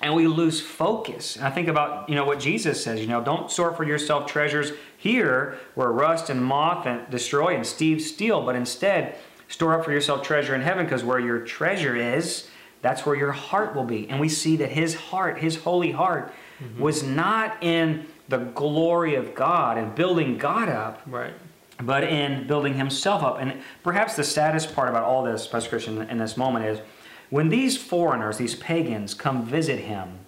and 0.00 0.14
we 0.14 0.26
lose 0.26 0.60
focus. 0.60 1.36
And 1.36 1.44
I 1.44 1.50
think 1.50 1.68
about, 1.68 2.08
you 2.08 2.14
know, 2.14 2.24
what 2.24 2.38
Jesus 2.38 2.82
says, 2.82 3.00
you 3.00 3.06
know, 3.06 3.22
don't 3.22 3.50
store 3.50 3.74
for 3.74 3.84
yourself 3.84 4.26
treasures 4.26 4.72
here 4.96 5.58
where 5.74 5.90
rust 5.90 6.30
and 6.30 6.44
moth 6.44 6.86
and 6.86 7.08
destroy 7.10 7.54
and 7.54 7.66
thieves 7.66 8.06
steal, 8.06 8.44
but 8.44 8.54
instead 8.54 9.16
store 9.48 9.78
up 9.78 9.84
for 9.84 9.92
yourself 9.92 10.22
treasure 10.22 10.54
in 10.54 10.60
heaven 10.60 10.84
because 10.84 11.02
where 11.02 11.18
your 11.18 11.40
treasure 11.40 11.96
is, 11.96 12.48
that's 12.82 13.04
where 13.04 13.16
your 13.16 13.32
heart 13.32 13.74
will 13.74 13.84
be. 13.84 14.08
And 14.08 14.20
we 14.20 14.28
see 14.28 14.56
that 14.56 14.70
his 14.70 14.94
heart, 14.94 15.38
his 15.38 15.56
holy 15.56 15.90
heart, 15.90 16.32
mm-hmm. 16.62 16.80
was 16.80 17.02
not 17.02 17.62
in 17.62 18.06
the 18.28 18.38
glory 18.38 19.14
of 19.14 19.34
God 19.34 19.78
and 19.78 19.94
building 19.94 20.38
God 20.38 20.68
up. 20.68 21.02
Right. 21.06 21.32
But 21.80 22.04
in 22.04 22.46
building 22.46 22.74
himself 22.74 23.22
up. 23.22 23.38
And 23.40 23.62
perhaps 23.82 24.16
the 24.16 24.24
saddest 24.24 24.74
part 24.74 24.88
about 24.88 25.04
all 25.04 25.22
this, 25.22 25.46
Pastor 25.46 25.70
Christian, 25.70 26.02
in 26.02 26.18
this 26.18 26.36
moment 26.36 26.64
is 26.66 26.80
when 27.30 27.48
these 27.48 27.76
foreigners, 27.76 28.36
these 28.36 28.56
pagans, 28.56 29.14
come 29.14 29.44
visit 29.44 29.78
him, 29.78 30.18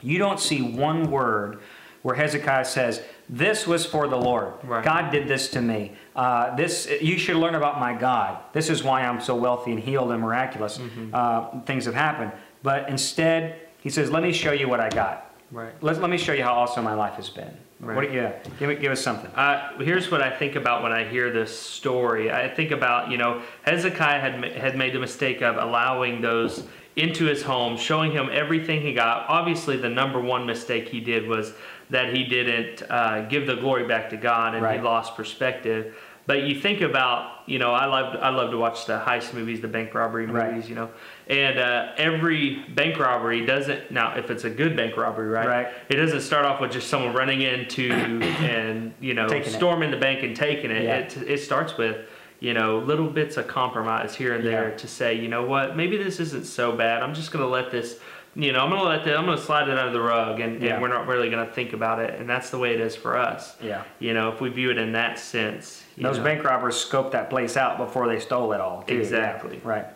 you 0.00 0.18
don't 0.18 0.40
see 0.40 0.62
one 0.62 1.10
word 1.10 1.60
where 2.02 2.14
Hezekiah 2.14 2.64
says, 2.64 3.02
"This 3.32 3.66
was 3.66 3.86
for 3.86 4.08
the 4.08 4.16
Lord. 4.16 4.52
Right. 4.64 4.84
God 4.84 5.10
did 5.10 5.28
this 5.28 5.48
to 5.50 5.60
me. 5.62 5.92
Uh, 6.16 6.54
this 6.56 6.88
you 7.00 7.16
should 7.16 7.36
learn 7.36 7.54
about 7.54 7.78
my 7.78 7.94
God. 7.94 8.38
This 8.52 8.68
is 8.68 8.82
why 8.82 9.02
I'm 9.02 9.20
so 9.20 9.36
wealthy 9.36 9.70
and 9.70 9.80
healed 9.80 10.10
and 10.10 10.20
miraculous. 10.20 10.78
Mm-hmm. 10.78 11.14
Uh, 11.14 11.60
things 11.62 11.84
have 11.86 11.94
happened." 11.94 12.32
But 12.62 12.88
instead, 12.88 13.60
he 13.78 13.88
says, 13.88 14.10
"Let 14.10 14.22
me 14.22 14.32
show 14.32 14.52
you 14.52 14.68
what 14.68 14.80
I 14.80 14.90
got. 14.90 15.32
Right. 15.50 15.72
Let, 15.80 16.00
let 16.00 16.10
me 16.10 16.18
show 16.18 16.32
you 16.32 16.42
how 16.42 16.54
awesome 16.54 16.84
my 16.84 16.94
life 16.94 17.14
has 17.14 17.30
been." 17.30 17.56
Right. 17.80 17.96
What, 17.96 18.12
yeah, 18.12 18.32
give, 18.58 18.68
me, 18.68 18.74
give 18.74 18.92
us 18.92 19.00
something. 19.00 19.30
Uh, 19.34 19.78
here's 19.78 20.10
what 20.10 20.20
I 20.20 20.30
think 20.30 20.54
about 20.54 20.82
when 20.82 20.92
I 20.92 21.08
hear 21.08 21.32
this 21.32 21.58
story. 21.58 22.30
I 22.30 22.46
think 22.46 22.72
about, 22.72 23.10
you 23.10 23.16
know, 23.16 23.40
Hezekiah 23.62 24.20
had, 24.20 24.44
had 24.52 24.76
made 24.76 24.92
the 24.92 24.98
mistake 24.98 25.40
of 25.40 25.56
allowing 25.56 26.20
those 26.20 26.64
into 26.96 27.24
his 27.24 27.42
home, 27.42 27.78
showing 27.78 28.12
him 28.12 28.28
everything 28.30 28.82
he 28.82 28.92
got. 28.92 29.24
Obviously, 29.30 29.78
the 29.78 29.88
number 29.88 30.20
one 30.20 30.44
mistake 30.44 30.88
he 30.88 31.00
did 31.00 31.26
was 31.26 31.54
that 31.90 32.14
he 32.14 32.24
didn't 32.24 32.82
uh, 32.88 33.22
give 33.22 33.46
the 33.46 33.56
glory 33.56 33.86
back 33.86 34.10
to 34.10 34.16
God 34.16 34.54
and 34.54 34.62
right. 34.62 34.78
he 34.78 34.84
lost 34.84 35.16
perspective. 35.16 35.94
But 36.26 36.44
you 36.44 36.60
think 36.60 36.80
about, 36.80 37.42
you 37.46 37.58
know, 37.58 37.72
I 37.72 37.86
love 37.86 38.16
I 38.22 38.28
love 38.28 38.52
to 38.52 38.56
watch 38.56 38.86
the 38.86 39.00
heist 39.00 39.34
movies, 39.34 39.60
the 39.60 39.68
bank 39.68 39.92
robbery 39.94 40.28
movies, 40.28 40.42
right. 40.42 40.68
you 40.68 40.74
know, 40.76 40.90
and 41.26 41.58
uh, 41.58 41.92
every 41.96 42.62
bank 42.68 43.00
robbery 43.00 43.44
doesn't 43.44 43.90
now 43.90 44.16
if 44.16 44.30
it's 44.30 44.44
a 44.44 44.50
good 44.50 44.76
bank 44.76 44.96
robbery, 44.96 45.28
right? 45.28 45.48
Right. 45.48 45.68
It 45.88 45.96
doesn't 45.96 46.20
start 46.20 46.44
off 46.44 46.60
with 46.60 46.70
just 46.70 46.88
someone 46.88 47.14
running 47.14 47.42
into 47.42 47.90
and 47.92 48.94
you 49.00 49.14
know 49.14 49.26
taking 49.26 49.52
storming 49.52 49.88
it. 49.88 49.92
the 49.92 50.00
bank 50.00 50.22
and 50.22 50.36
taking 50.36 50.70
it. 50.70 50.84
Yeah. 50.84 50.98
It 50.98 51.16
it 51.16 51.38
starts 51.38 51.76
with 51.76 52.06
you 52.38 52.54
know 52.54 52.78
little 52.78 53.08
bits 53.08 53.36
of 53.36 53.48
compromise 53.48 54.14
here 54.14 54.34
and 54.34 54.46
there 54.46 54.70
yeah. 54.70 54.76
to 54.76 54.86
say, 54.86 55.14
you 55.14 55.26
know 55.26 55.44
what, 55.44 55.76
maybe 55.76 55.96
this 55.96 56.20
isn't 56.20 56.44
so 56.44 56.70
bad. 56.76 57.02
I'm 57.02 57.14
just 57.14 57.32
going 57.32 57.44
to 57.44 57.50
let 57.50 57.72
this 57.72 57.98
you 58.36 58.52
know, 58.52 58.60
I'm 58.60 58.70
gonna 58.70 58.84
let 58.84 59.04
the, 59.04 59.16
I'm 59.16 59.24
gonna 59.24 59.38
slide 59.38 59.68
it 59.68 59.76
under 59.76 59.92
the 59.92 60.00
rug, 60.00 60.40
and, 60.40 60.62
yeah. 60.62 60.74
and, 60.74 60.82
we're 60.82 60.88
not 60.88 61.06
really 61.06 61.30
gonna 61.30 61.50
think 61.50 61.72
about 61.72 61.98
it, 61.98 62.18
and 62.20 62.28
that's 62.28 62.50
the 62.50 62.58
way 62.58 62.72
it 62.74 62.80
is 62.80 62.94
for 62.94 63.16
us. 63.16 63.56
Yeah. 63.60 63.84
You 63.98 64.14
know, 64.14 64.30
if 64.30 64.40
we 64.40 64.50
view 64.50 64.70
it 64.70 64.78
in 64.78 64.92
that 64.92 65.18
sense. 65.18 65.82
Those 65.98 66.18
know. 66.18 66.24
bank 66.24 66.44
robbers 66.44 66.74
scoped 66.74 67.10
that 67.12 67.28
place 67.28 67.56
out 67.56 67.76
before 67.76 68.06
they 68.06 68.20
stole 68.20 68.52
it 68.52 68.60
all. 68.60 68.82
Too. 68.82 68.98
Exactly. 68.98 69.56
Yeah. 69.56 69.68
Right. 69.68 69.86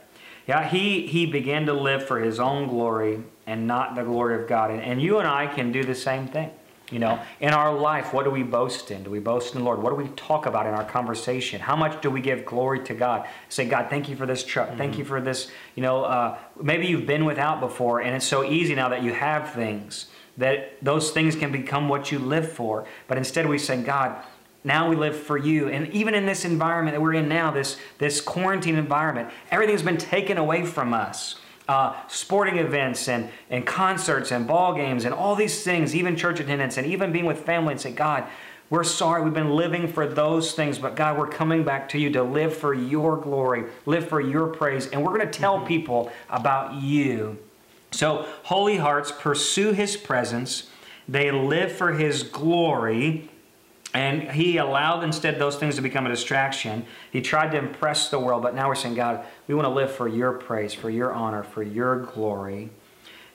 Yeah. 0.46 0.68
He 0.68 1.06
he 1.06 1.26
began 1.26 1.66
to 1.66 1.72
live 1.72 2.06
for 2.06 2.18
his 2.18 2.40
own 2.40 2.68
glory 2.68 3.22
and 3.46 3.66
not 3.66 3.94
the 3.94 4.02
glory 4.02 4.40
of 4.42 4.48
God, 4.48 4.70
and, 4.70 4.82
and 4.82 5.00
you 5.00 5.18
and 5.18 5.28
I 5.28 5.46
can 5.46 5.70
do 5.70 5.84
the 5.84 5.94
same 5.94 6.26
thing. 6.26 6.50
You 6.90 6.98
know, 6.98 7.18
in 7.40 7.54
our 7.54 7.74
life, 7.74 8.12
what 8.12 8.24
do 8.24 8.30
we 8.30 8.42
boast 8.42 8.90
in? 8.90 9.04
Do 9.04 9.10
we 9.10 9.18
boast 9.18 9.54
in 9.54 9.60
the 9.60 9.64
Lord? 9.64 9.82
What 9.82 9.90
do 9.90 9.96
we 9.96 10.08
talk 10.16 10.44
about 10.44 10.66
in 10.66 10.74
our 10.74 10.84
conversation? 10.84 11.60
How 11.60 11.74
much 11.74 12.02
do 12.02 12.10
we 12.10 12.20
give 12.20 12.44
glory 12.44 12.84
to 12.84 12.94
God? 12.94 13.26
Say, 13.48 13.66
God, 13.66 13.88
thank 13.88 14.08
you 14.08 14.16
for 14.16 14.26
this 14.26 14.44
truck. 14.44 14.68
Mm-hmm. 14.68 14.78
Thank 14.78 14.98
you 14.98 15.04
for 15.04 15.20
this. 15.20 15.50
You 15.76 15.82
know, 15.82 16.04
uh, 16.04 16.38
maybe 16.60 16.86
you've 16.86 17.06
been 17.06 17.24
without 17.24 17.60
before, 17.60 18.00
and 18.00 18.14
it's 18.14 18.26
so 18.26 18.44
easy 18.44 18.74
now 18.74 18.90
that 18.90 19.02
you 19.02 19.14
have 19.14 19.52
things 19.52 20.06
that 20.36 20.76
those 20.82 21.10
things 21.10 21.36
can 21.36 21.52
become 21.52 21.88
what 21.88 22.10
you 22.10 22.18
live 22.18 22.50
for. 22.50 22.86
But 23.06 23.18
instead, 23.18 23.48
we 23.48 23.58
say, 23.58 23.80
God, 23.82 24.16
now 24.64 24.88
we 24.88 24.96
live 24.96 25.16
for 25.16 25.36
you. 25.36 25.68
And 25.68 25.88
even 25.92 26.14
in 26.14 26.26
this 26.26 26.44
environment 26.44 26.96
that 26.96 27.00
we're 27.00 27.14
in 27.14 27.28
now, 27.28 27.50
this, 27.50 27.78
this 27.98 28.20
quarantine 28.20 28.76
environment, 28.76 29.30
everything's 29.50 29.82
been 29.82 29.98
taken 29.98 30.38
away 30.38 30.64
from 30.64 30.92
us 30.92 31.36
uh, 31.68 31.94
sporting 32.08 32.58
events 32.58 33.08
and, 33.08 33.28
and 33.50 33.66
concerts 33.66 34.30
and 34.30 34.46
ball 34.46 34.74
games 34.74 35.04
and 35.04 35.14
all 35.14 35.34
these 35.34 35.62
things, 35.62 35.94
even 35.94 36.16
church 36.16 36.40
attendance 36.40 36.76
and 36.76 36.86
even 36.86 37.12
being 37.12 37.24
with 37.24 37.40
family 37.40 37.72
and 37.72 37.80
say, 37.80 37.92
God, 37.92 38.24
we're 38.70 38.84
sorry 38.84 39.22
we've 39.22 39.34
been 39.34 39.54
living 39.54 39.86
for 39.86 40.06
those 40.06 40.52
things, 40.52 40.78
but 40.78 40.96
God, 40.96 41.18
we're 41.18 41.28
coming 41.28 41.64
back 41.64 41.88
to 41.90 41.98
you 41.98 42.10
to 42.10 42.22
live 42.22 42.56
for 42.56 42.74
your 42.74 43.16
glory, 43.16 43.64
live 43.86 44.08
for 44.08 44.20
your 44.20 44.48
praise, 44.48 44.88
and 44.88 45.02
we're 45.02 45.16
going 45.16 45.30
to 45.30 45.38
tell 45.38 45.58
mm-hmm. 45.58 45.66
people 45.66 46.12
about 46.30 46.74
you. 46.74 47.38
So, 47.92 48.26
holy 48.42 48.78
hearts 48.78 49.12
pursue 49.12 49.72
his 49.72 49.96
presence, 49.96 50.70
they 51.06 51.30
live 51.30 51.70
for 51.70 51.92
his 51.92 52.22
glory, 52.22 53.30
and 53.94 54.32
he 54.32 54.56
allowed 54.56 55.04
instead 55.04 55.38
those 55.38 55.56
things 55.56 55.76
to 55.76 55.82
become 55.82 56.04
a 56.04 56.08
distraction. 56.08 56.84
He 57.12 57.20
tried 57.20 57.52
to 57.52 57.58
impress 57.58 58.10
the 58.10 58.18
world, 58.18 58.42
but 58.42 58.54
now 58.54 58.68
we're 58.68 58.74
saying, 58.74 58.96
God, 58.96 59.24
we 59.46 59.54
want 59.54 59.66
to 59.66 59.72
live 59.72 59.92
for 59.92 60.08
your 60.08 60.32
praise, 60.32 60.74
for 60.74 60.90
your 60.90 61.12
honor, 61.12 61.44
for 61.44 61.62
your 61.62 62.00
glory. 62.00 62.70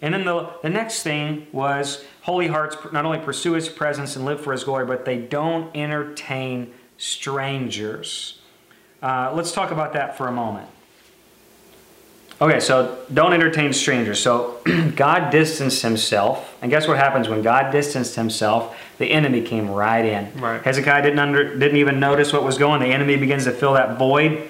And 0.02 0.14
then 0.14 0.26
the, 0.26 0.50
the 0.62 0.70
next 0.70 1.04
thing 1.04 1.48
was 1.54 2.04
holy 2.22 2.48
hearts 2.48 2.76
not 2.92 3.06
only 3.06 3.20
pursue 3.20 3.54
his 3.54 3.70
presence 3.70 4.18
and 4.18 4.26
live 4.26 4.42
for 4.42 4.52
his 4.52 4.66
glory, 4.66 4.86
but 4.86 5.06
they 5.06 5.18
don't 5.18 5.76
entertain 5.76 6.74
strangers. 6.98 8.42
Uh, 9.02 9.32
let's 9.34 9.54
talk 9.54 9.72
about 9.72 9.94
that 9.94 10.18
for 10.18 10.28
a 10.28 10.32
moment. 10.32 10.68
Okay, 12.42 12.62
so 12.62 12.98
don't 13.14 13.34
entertain 13.34 13.74
strangers. 13.74 14.22
So 14.22 14.62
God 14.96 15.30
distanced 15.30 15.82
himself, 15.82 16.58
and 16.62 16.72
guess 16.72 16.88
what 16.88 16.98
happens 16.98 17.28
when 17.28 17.42
God 17.42 17.72
distanced 17.72 18.16
himself? 18.16 18.78
The 18.98 19.12
enemy 19.12 19.42
came 19.42 19.70
right 19.70 20.06
in. 20.06 20.40
Right. 20.40 20.62
Hezekiah 20.62 21.02
didn't 21.02 21.20
under, 21.20 21.58
didn't 21.58 21.78
even 21.78 22.00
notice 22.00 22.32
what 22.32 22.44
was 22.44 22.58
going. 22.58 22.80
The 22.82 22.88
enemy 22.88 23.18
begins 23.18 23.44
to 23.44 23.52
fill 23.52 23.74
that 23.74 23.98
void. 23.98 24.50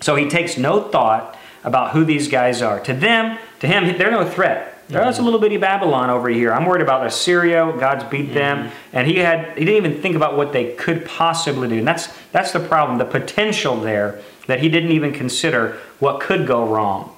So 0.00 0.14
he 0.14 0.28
takes 0.28 0.56
no 0.56 0.82
thought 0.82 1.36
about 1.64 1.92
who 1.92 2.04
these 2.04 2.28
guys 2.28 2.62
are. 2.62 2.78
To 2.80 2.94
them, 2.94 3.38
to 3.60 3.66
him, 3.66 3.98
they're 3.98 4.10
no 4.10 4.28
threat. 4.28 4.74
There's 4.88 5.14
mm-hmm. 5.14 5.22
a 5.22 5.24
little 5.24 5.40
bitty 5.40 5.56
Babylon 5.56 6.10
over 6.10 6.28
here. 6.28 6.52
I'm 6.52 6.64
worried 6.64 6.82
about 6.82 7.04
Assyria. 7.04 7.74
God's 7.76 8.04
beat 8.04 8.32
them, 8.32 8.68
mm-hmm. 8.68 8.76
and 8.92 9.08
he 9.08 9.18
had 9.18 9.58
he 9.58 9.64
didn't 9.64 9.84
even 9.84 10.00
think 10.00 10.14
about 10.14 10.36
what 10.36 10.52
they 10.52 10.74
could 10.74 11.04
possibly 11.04 11.66
do. 11.66 11.78
And 11.78 11.88
that's 11.88 12.16
that's 12.30 12.52
the 12.52 12.60
problem. 12.60 12.98
The 12.98 13.04
potential 13.04 13.80
there 13.80 14.20
that 14.46 14.60
he 14.60 14.68
didn't 14.68 14.92
even 14.92 15.12
consider 15.12 15.78
what 15.98 16.20
could 16.20 16.46
go 16.46 16.64
wrong. 16.64 17.15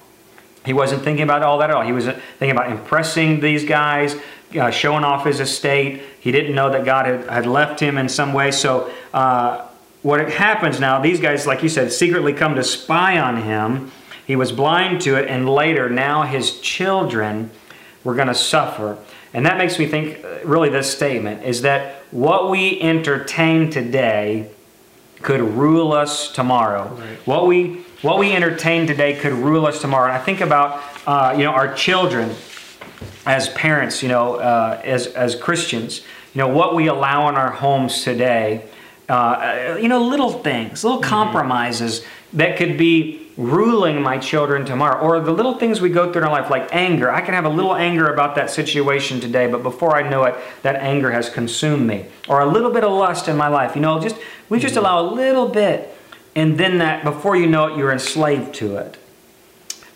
He 0.69 0.73
wasn't 0.73 1.01
thinking 1.01 1.23
about 1.23 1.41
all 1.41 1.57
that 1.57 1.71
at 1.71 1.75
all. 1.75 1.81
He 1.81 1.91
was 1.91 2.05
thinking 2.05 2.51
about 2.51 2.71
impressing 2.71 3.39
these 3.39 3.65
guys, 3.65 4.15
uh, 4.55 4.69
showing 4.69 5.03
off 5.03 5.25
his 5.25 5.39
estate. 5.39 6.03
He 6.19 6.31
didn't 6.31 6.53
know 6.53 6.69
that 6.69 6.85
God 6.85 7.07
had, 7.07 7.27
had 7.27 7.47
left 7.47 7.79
him 7.79 7.97
in 7.97 8.07
some 8.07 8.33
way. 8.33 8.51
So, 8.51 8.93
uh, 9.11 9.65
what 10.03 10.29
happens 10.29 10.79
now, 10.79 11.01
these 11.01 11.19
guys, 11.19 11.47
like 11.47 11.63
you 11.63 11.69
said, 11.69 11.91
secretly 11.91 12.33
come 12.33 12.53
to 12.53 12.63
spy 12.63 13.17
on 13.17 13.41
him. 13.41 13.91
He 14.27 14.35
was 14.35 14.51
blind 14.51 15.01
to 15.01 15.15
it, 15.15 15.27
and 15.27 15.49
later, 15.49 15.89
now 15.89 16.21
his 16.21 16.61
children 16.61 17.49
were 18.03 18.13
going 18.13 18.27
to 18.27 18.35
suffer. 18.35 18.99
And 19.33 19.47
that 19.47 19.57
makes 19.57 19.79
me 19.79 19.87
think 19.87 20.23
uh, 20.23 20.45
really 20.45 20.69
this 20.69 20.95
statement 20.95 21.45
is 21.45 21.63
that 21.63 22.03
what 22.11 22.51
we 22.51 22.79
entertain 22.79 23.71
today 23.71 24.51
could 25.21 25.41
rule 25.41 25.91
us 25.91 26.31
tomorrow. 26.31 26.87
Right. 26.93 27.17
What 27.27 27.47
we 27.47 27.85
what 28.01 28.17
we 28.17 28.33
entertain 28.33 28.87
today 28.87 29.19
could 29.19 29.33
rule 29.33 29.65
us 29.65 29.81
tomorrow. 29.81 30.07
And 30.07 30.13
I 30.13 30.23
think 30.23 30.41
about 30.41 30.81
uh, 31.05 31.35
you 31.37 31.43
know 31.43 31.51
our 31.51 31.73
children 31.73 32.35
as 33.25 33.49
parents, 33.49 34.01
you 34.01 34.09
know, 34.09 34.35
uh, 34.35 34.81
as 34.83 35.07
as 35.07 35.35
Christians, 35.35 36.01
you 36.33 36.39
know, 36.39 36.47
what 36.47 36.75
we 36.75 36.87
allow 36.87 37.29
in 37.29 37.35
our 37.35 37.51
homes 37.51 38.03
today. 38.03 38.65
Uh, 39.07 39.75
you 39.81 39.87
know, 39.87 40.03
little 40.03 40.29
things, 40.29 40.83
little 40.83 40.99
mm-hmm. 40.99 41.09
compromises 41.09 42.05
that 42.33 42.57
could 42.57 42.77
be 42.77 43.18
ruling 43.39 44.01
my 44.01 44.17
children 44.17 44.65
tomorrow. 44.65 44.99
Or 44.99 45.21
the 45.21 45.31
little 45.31 45.57
things 45.57 45.79
we 45.79 45.89
go 45.89 46.11
through 46.11 46.23
in 46.23 46.27
our 46.27 46.41
life, 46.41 46.51
like 46.51 46.75
anger. 46.75 47.09
I 47.09 47.21
can 47.21 47.33
have 47.33 47.45
a 47.45 47.49
little 47.49 47.73
anger 47.73 48.07
about 48.07 48.35
that 48.35 48.51
situation 48.51 49.21
today, 49.21 49.47
but 49.47 49.63
before 49.63 49.95
I 49.95 50.07
know 50.07 50.25
it, 50.25 50.35
that 50.61 50.75
anger 50.75 51.09
has 51.11 51.29
consumed 51.29 51.87
me. 51.87 52.07
Or 52.27 52.41
a 52.41 52.45
little 52.45 52.69
bit 52.69 52.83
of 52.83 52.91
lust 52.91 53.29
in 53.29 53.37
my 53.37 53.47
life. 53.47 53.75
You 53.75 53.81
know, 53.81 53.99
just 54.01 54.17
we 54.49 54.59
just 54.59 54.75
mm-hmm. 54.75 54.83
allow 54.83 55.01
a 55.01 55.07
little 55.09 55.47
bit, 55.47 55.95
and 56.35 56.57
then 56.57 56.79
that 56.79 57.05
before 57.05 57.37
you 57.37 57.47
know 57.47 57.67
it, 57.67 57.77
you're 57.77 57.93
enslaved 57.93 58.53
to 58.55 58.75
it. 58.75 58.97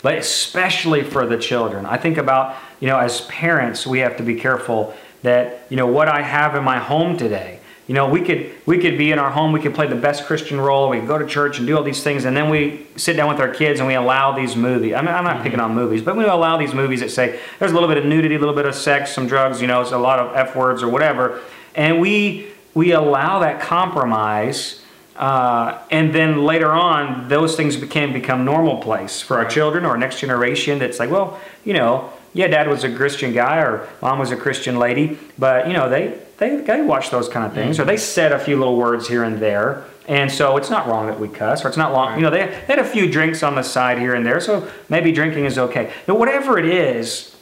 But 0.02 0.18
especially 0.18 1.04
for 1.04 1.26
the 1.26 1.38
children. 1.38 1.86
I 1.86 1.98
think 1.98 2.18
about, 2.18 2.56
you 2.80 2.88
know, 2.88 2.98
as 2.98 3.22
parents, 3.22 3.86
we 3.86 4.00
have 4.00 4.18
to 4.18 4.24
be 4.24 4.36
careful 4.36 4.94
that, 5.22 5.66
you 5.70 5.76
know, 5.76 5.88
what 5.88 6.08
I 6.08 6.22
have 6.22 6.56
in 6.56 6.64
my 6.64 6.80
home 6.80 7.18
today 7.18 7.60
you 7.88 7.94
know, 7.94 8.08
we 8.08 8.22
could 8.22 8.52
we 8.66 8.78
could 8.78 8.98
be 8.98 9.12
in 9.12 9.20
our 9.20 9.30
home, 9.30 9.52
we 9.52 9.60
could 9.60 9.76
play 9.76 9.88
the 9.88 9.96
best 9.96 10.26
Christian 10.26 10.60
role, 10.60 10.90
we 10.90 11.00
could 11.00 11.08
go 11.08 11.18
to 11.18 11.26
church 11.26 11.58
and 11.58 11.68
do 11.68 11.76
all 11.76 11.84
these 11.84 12.02
things, 12.02 12.24
and 12.24 12.36
then 12.36 12.50
we 12.50 12.88
sit 12.96 13.18
down 13.18 13.28
with 13.28 13.40
our 13.40 13.54
kids 13.54 13.82
and 13.82 13.88
we 13.88 13.94
allow 13.94 14.32
these 14.32 14.56
movies. 14.56 14.94
I 14.94 15.02
mean, 15.02 15.10
I'm 15.10 15.26
not 15.26 15.36
mm-hmm. 15.36 15.44
picking 15.44 15.60
on 15.60 15.76
movies, 15.76 16.02
but 16.02 16.16
we 16.16 16.24
allow 16.24 16.58
these 16.58 16.74
movies 16.74 17.02
that 17.02 17.12
say 17.12 17.40
there's 17.60 17.72
a 17.72 17.74
little 17.74 17.90
bit 17.90 17.98
of 17.98 18.06
nudity, 18.06 18.36
a 18.36 18.40
little 18.40 18.56
bit 18.56 18.66
of 18.66 18.74
sex, 18.74 19.12
some 19.12 19.28
drugs, 19.28 19.60
you 19.60 19.68
know, 19.68 19.82
it's 19.82 19.92
a 19.92 19.98
lot 19.98 20.20
of 20.20 20.34
f 20.36 20.56
words 20.56 20.82
or 20.82 20.88
whatever, 20.88 21.42
and 21.76 22.00
we 22.00 22.48
we 22.74 22.92
allow 22.92 23.40
that 23.40 23.60
compromise. 23.62 24.80
Uh, 25.18 25.80
and 25.92 26.16
then 26.16 26.44
later 26.44 26.72
on, 26.72 27.28
those 27.28 27.56
things 27.56 27.78
can 27.86 28.12
become 28.12 28.44
normal 28.46 28.78
place 28.78 29.22
for 29.22 29.38
our 29.38 29.46
children 29.46 29.86
or 29.86 29.96
next 29.96 30.20
generation. 30.20 30.80
That's 30.80 30.98
like, 30.98 31.12
well, 31.12 31.40
you 31.64 31.74
know, 31.74 32.12
yeah, 32.34 32.48
dad 32.48 32.68
was 32.68 32.84
a 32.84 32.96
Christian 32.96 33.32
guy 33.32 33.58
or 33.58 33.88
mom 34.02 34.18
was 34.18 34.32
a 34.32 34.36
Christian 34.36 34.80
lady, 34.80 35.20
but 35.38 35.68
you 35.68 35.74
know, 35.74 35.88
they 35.88 36.20
they, 36.38 36.58
they 36.58 36.82
watch 36.82 37.10
those 37.10 37.30
kind 37.30 37.46
of 37.46 37.54
things, 37.54 37.76
mm-hmm. 37.76 37.84
or 37.84 37.86
they 37.86 37.98
said 37.98 38.32
a 38.32 38.40
few 38.40 38.58
little 38.58 38.76
words 38.76 39.08
here 39.08 39.24
and 39.24 39.40
there. 39.40 39.86
And 40.08 40.30
so 40.32 40.58
it's 40.58 40.70
not 40.70 40.88
wrong 40.88 41.08
that 41.08 41.20
we 41.20 41.30
cuss, 41.30 41.64
or 41.64 41.70
it's 41.70 41.78
not 41.78 41.94
wrong. 41.94 42.10
Right. 42.10 42.18
You 42.18 42.24
know, 42.24 42.30
they, 42.30 42.46
they 42.46 42.76
had 42.76 42.80
a 42.80 42.84
few 42.84 43.10
drinks 43.10 43.42
on 43.44 43.56
the 43.56 43.64
side 43.64 44.00
here 44.00 44.14
and 44.14 44.26
there, 44.26 44.40
so 44.40 44.70
maybe 44.90 45.12
drinking 45.12 45.46
is 45.46 45.58
okay. 45.58 45.94
But 46.06 46.20
whatever 46.20 46.58
it 46.58 46.66
is, 46.66 47.36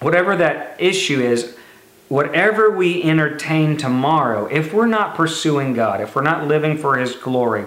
whatever 0.00 0.36
that 0.36 0.76
issue 0.78 1.20
is, 1.20 1.56
whatever 2.08 2.70
we 2.70 3.02
entertain 3.02 3.78
tomorrow, 3.78 4.46
if 4.46 4.74
we're 4.74 4.86
not 4.86 5.14
pursuing 5.14 5.72
God, 5.72 6.00
if 6.02 6.14
we're 6.14 6.22
not 6.22 6.46
living 6.46 6.76
for 6.76 6.98
His 6.98 7.16
glory, 7.16 7.64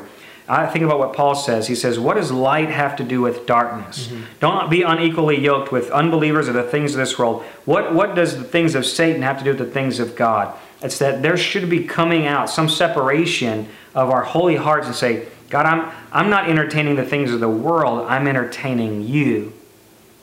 I 0.48 0.68
think 0.68 0.86
about 0.86 1.00
what 1.00 1.14
Paul 1.14 1.34
says. 1.34 1.68
He 1.68 1.74
says, 1.74 1.98
What 1.98 2.18
does 2.18 2.32
light 2.32 2.70
have 2.70 2.96
to 2.98 3.04
do 3.04 3.22
with 3.22 3.48
darkness? 3.48 4.08
Mm-hmm. 4.08 4.24
Don't 4.40 4.70
be 4.70 4.84
unequally 4.84 5.40
yoked 5.40 5.72
with 5.72 5.90
unbelievers 5.90 6.48
or 6.48 6.54
the 6.54 6.62
things 6.62 6.92
of 6.92 6.98
this 6.98 7.18
world. 7.18 7.44
What, 7.66 7.96
what 7.96 8.14
does 8.14 8.38
the 8.38 8.44
things 8.44 8.76
of 8.76 8.86
Satan 8.86 9.24
have 9.24 9.40
to 9.40 9.44
do 9.44 9.52
with 9.52 9.60
the 9.60 9.66
things 9.66 10.00
of 10.00 10.16
God? 10.16 10.56
It's 10.86 11.00
that 11.00 11.24
there 11.24 11.36
should 11.36 11.68
be 11.68 11.84
coming 11.84 12.28
out 12.28 12.48
some 12.48 12.70
separation 12.70 13.68
of 13.96 14.12
our 14.12 14.22
holy 14.22 14.56
hearts 14.56 14.86
and 14.86 14.96
say, 14.96 15.28
God, 15.50 15.66
I'm, 15.66 15.92
I'm 16.12 16.30
not 16.30 16.48
entertaining 16.48 16.96
the 16.96 17.04
things 17.04 17.32
of 17.32 17.40
the 17.40 17.50
world, 17.50 18.06
I'm 18.08 18.28
entertaining 18.28 19.02
you. 19.02 19.54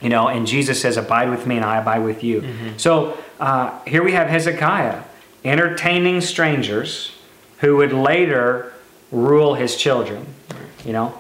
You 0.01 0.09
know, 0.09 0.29
and 0.29 0.47
Jesus 0.47 0.81
says, 0.81 0.97
Abide 0.97 1.31
with 1.31 1.47
me 1.47 1.57
and 1.57 1.65
I 1.65 1.79
abide 1.79 2.05
with 2.05 2.23
you. 2.23 2.43
Mm-hmm. 2.43 2.77
So 2.77 3.19
uh, 3.41 3.83
here 3.85 4.05
we 4.05 4.13
have 4.13 4.29
Hezekiah 4.29 5.03
entertaining 5.45 6.21
strangers 6.21 7.11
who 7.59 7.79
would 7.79 7.93
later 7.93 8.73
rule 9.11 9.55
his 9.55 9.77
children. 9.77 10.25
You 10.85 10.93
know? 10.93 11.19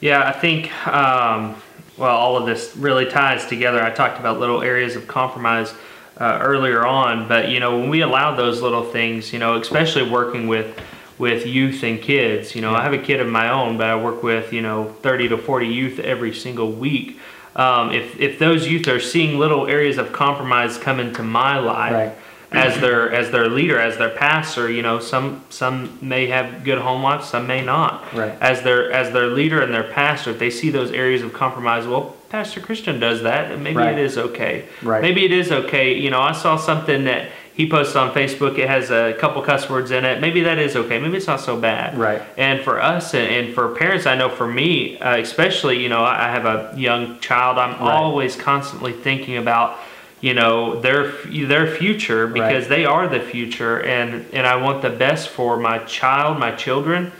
Yeah, 0.00 0.26
I 0.26 0.32
think, 0.32 0.70
um, 0.86 1.60
well, 1.96 2.14
all 2.14 2.36
of 2.36 2.44
this 2.44 2.76
really 2.76 3.06
ties 3.06 3.46
together. 3.46 3.82
I 3.82 3.90
talked 3.90 4.18
about 4.18 4.38
little 4.38 4.62
areas 4.62 4.96
of 4.96 5.06
compromise 5.06 5.72
uh, 6.18 6.38
earlier 6.40 6.86
on. 6.86 7.28
But 7.28 7.48
you 7.48 7.60
know, 7.60 7.78
when 7.78 7.90
we 7.90 8.02
allow 8.02 8.34
those 8.34 8.62
little 8.62 8.84
things, 8.84 9.32
you 9.32 9.38
know, 9.38 9.56
especially 9.56 10.08
working 10.08 10.48
with 10.48 10.78
with 11.18 11.46
youth 11.46 11.82
and 11.82 12.00
kids, 12.00 12.54
you 12.54 12.62
know, 12.62 12.74
I 12.74 12.82
have 12.82 12.94
a 12.94 12.98
kid 12.98 13.20
of 13.20 13.28
my 13.28 13.50
own, 13.50 13.76
but 13.76 13.86
I 13.86 14.02
work 14.02 14.22
with 14.22 14.52
you 14.52 14.62
know 14.62 14.92
30 15.02 15.28
to 15.28 15.38
40 15.38 15.66
youth 15.66 15.98
every 15.98 16.34
single 16.34 16.72
week. 16.72 17.18
Um, 17.56 17.90
if 17.92 18.18
if 18.18 18.38
those 18.38 18.68
youth 18.68 18.88
are 18.88 19.00
seeing 19.00 19.38
little 19.38 19.66
areas 19.66 19.98
of 19.98 20.12
compromise 20.12 20.78
come 20.78 21.00
into 21.00 21.22
my 21.22 21.58
life. 21.58 21.92
Right 21.92 22.16
as 22.52 22.80
their 22.80 23.12
as 23.12 23.30
their 23.30 23.48
leader, 23.48 23.78
as 23.78 23.96
their 23.98 24.10
pastor. 24.10 24.70
You 24.70 24.82
know, 24.82 24.98
some 24.98 25.44
some 25.50 25.98
may 26.00 26.26
have 26.26 26.64
good 26.64 26.78
home 26.78 27.02
life, 27.02 27.24
some 27.24 27.46
may 27.46 27.64
not. 27.64 28.12
Right. 28.12 28.36
As 28.40 28.62
their 28.62 28.90
as 28.92 29.12
their 29.12 29.28
leader 29.28 29.62
and 29.62 29.72
their 29.72 29.84
pastor, 29.84 30.30
if 30.30 30.38
they 30.38 30.50
see 30.50 30.70
those 30.70 30.90
areas 30.90 31.22
of 31.22 31.32
compromise, 31.32 31.86
well, 31.86 32.16
Pastor 32.30 32.60
Christian 32.60 33.00
does 33.00 33.22
that, 33.22 33.58
maybe 33.58 33.78
right. 33.78 33.98
it 33.98 33.98
is 33.98 34.16
okay. 34.16 34.64
Right. 34.82 35.02
Maybe 35.02 35.24
it 35.24 35.32
is 35.32 35.50
okay. 35.50 35.98
You 35.98 36.10
know, 36.10 36.20
I 36.20 36.30
saw 36.30 36.56
something 36.56 37.02
that 37.04 37.28
he 37.54 37.68
posted 37.68 37.96
on 37.96 38.14
Facebook. 38.14 38.56
It 38.56 38.68
has 38.68 38.92
a 38.92 39.16
couple 39.18 39.42
cuss 39.42 39.68
words 39.68 39.90
in 39.90 40.04
it. 40.04 40.20
Maybe 40.20 40.42
that 40.42 40.56
is 40.56 40.76
okay. 40.76 41.00
Maybe 41.00 41.16
it's 41.16 41.26
not 41.26 41.40
so 41.40 41.60
bad. 41.60 41.98
Right. 41.98 42.22
And 42.38 42.62
for 42.62 42.80
us 42.80 43.14
and, 43.14 43.28
and 43.28 43.54
for 43.54 43.74
parents, 43.74 44.06
I 44.06 44.14
know 44.14 44.28
for 44.28 44.46
me, 44.46 44.96
uh, 45.00 45.16
especially, 45.16 45.82
you 45.82 45.88
know, 45.88 46.04
I 46.04 46.28
have 46.28 46.46
a 46.46 46.72
young 46.78 47.18
child. 47.18 47.58
I'm 47.58 47.72
right. 47.72 47.80
always 47.80 48.36
constantly 48.36 48.92
thinking 48.92 49.36
about, 49.36 49.80
you 50.20 50.32
know, 50.32 50.80
their 50.80 51.10
their 51.24 51.66
future 51.66 52.28
because 52.28 52.62
right. 52.62 52.68
they 52.68 52.84
are 52.84 53.08
the 53.08 53.20
future, 53.20 53.82
and 53.82 54.24
and 54.32 54.46
I 54.46 54.54
want 54.54 54.82
the 54.82 54.90
best 54.90 55.30
for 55.30 55.56
my 55.56 55.78
child, 55.80 56.38
my 56.38 56.52
children 56.52 57.10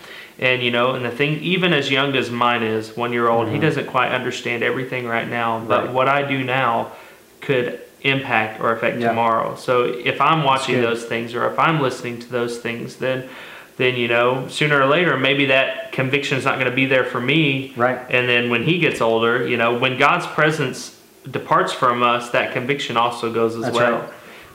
and 0.40 0.62
you 0.62 0.70
know 0.70 0.94
and 0.94 1.04
the 1.04 1.10
thing 1.10 1.38
even 1.40 1.72
as 1.72 1.90
young 1.90 2.16
as 2.16 2.30
mine 2.30 2.62
is 2.62 2.96
one 2.96 3.12
year 3.12 3.28
old 3.28 3.46
mm-hmm. 3.46 3.54
he 3.54 3.60
doesn't 3.60 3.86
quite 3.86 4.10
understand 4.10 4.62
everything 4.62 5.06
right 5.06 5.28
now 5.28 5.64
but 5.64 5.84
right. 5.84 5.94
what 5.94 6.08
i 6.08 6.26
do 6.26 6.42
now 6.42 6.90
could 7.40 7.80
impact 8.00 8.60
or 8.60 8.72
affect 8.72 8.98
yeah. 8.98 9.08
tomorrow 9.08 9.54
so 9.54 9.84
if 9.84 10.20
i'm 10.20 10.42
watching 10.42 10.80
those 10.80 11.04
things 11.04 11.34
or 11.34 11.48
if 11.48 11.58
i'm 11.58 11.80
listening 11.80 12.18
to 12.18 12.28
those 12.28 12.58
things 12.58 12.96
then 12.96 13.28
then 13.76 13.94
you 13.94 14.08
know 14.08 14.48
sooner 14.48 14.80
or 14.80 14.86
later 14.86 15.16
maybe 15.18 15.46
that 15.46 15.92
conviction 15.92 16.38
is 16.38 16.44
not 16.44 16.54
going 16.54 16.68
to 16.68 16.74
be 16.74 16.86
there 16.86 17.04
for 17.04 17.20
me 17.20 17.72
right 17.76 17.98
and 18.08 18.28
then 18.28 18.48
when 18.50 18.62
he 18.62 18.78
gets 18.78 19.02
older 19.02 19.46
you 19.46 19.58
know 19.58 19.78
when 19.78 19.98
god's 19.98 20.26
presence 20.28 20.98
departs 21.30 21.72
from 21.72 22.02
us 22.02 22.30
that 22.30 22.52
conviction 22.54 22.96
also 22.96 23.30
goes 23.32 23.54
as 23.54 23.64
That's 23.64 23.76
well 23.76 24.00
right. 24.00 24.10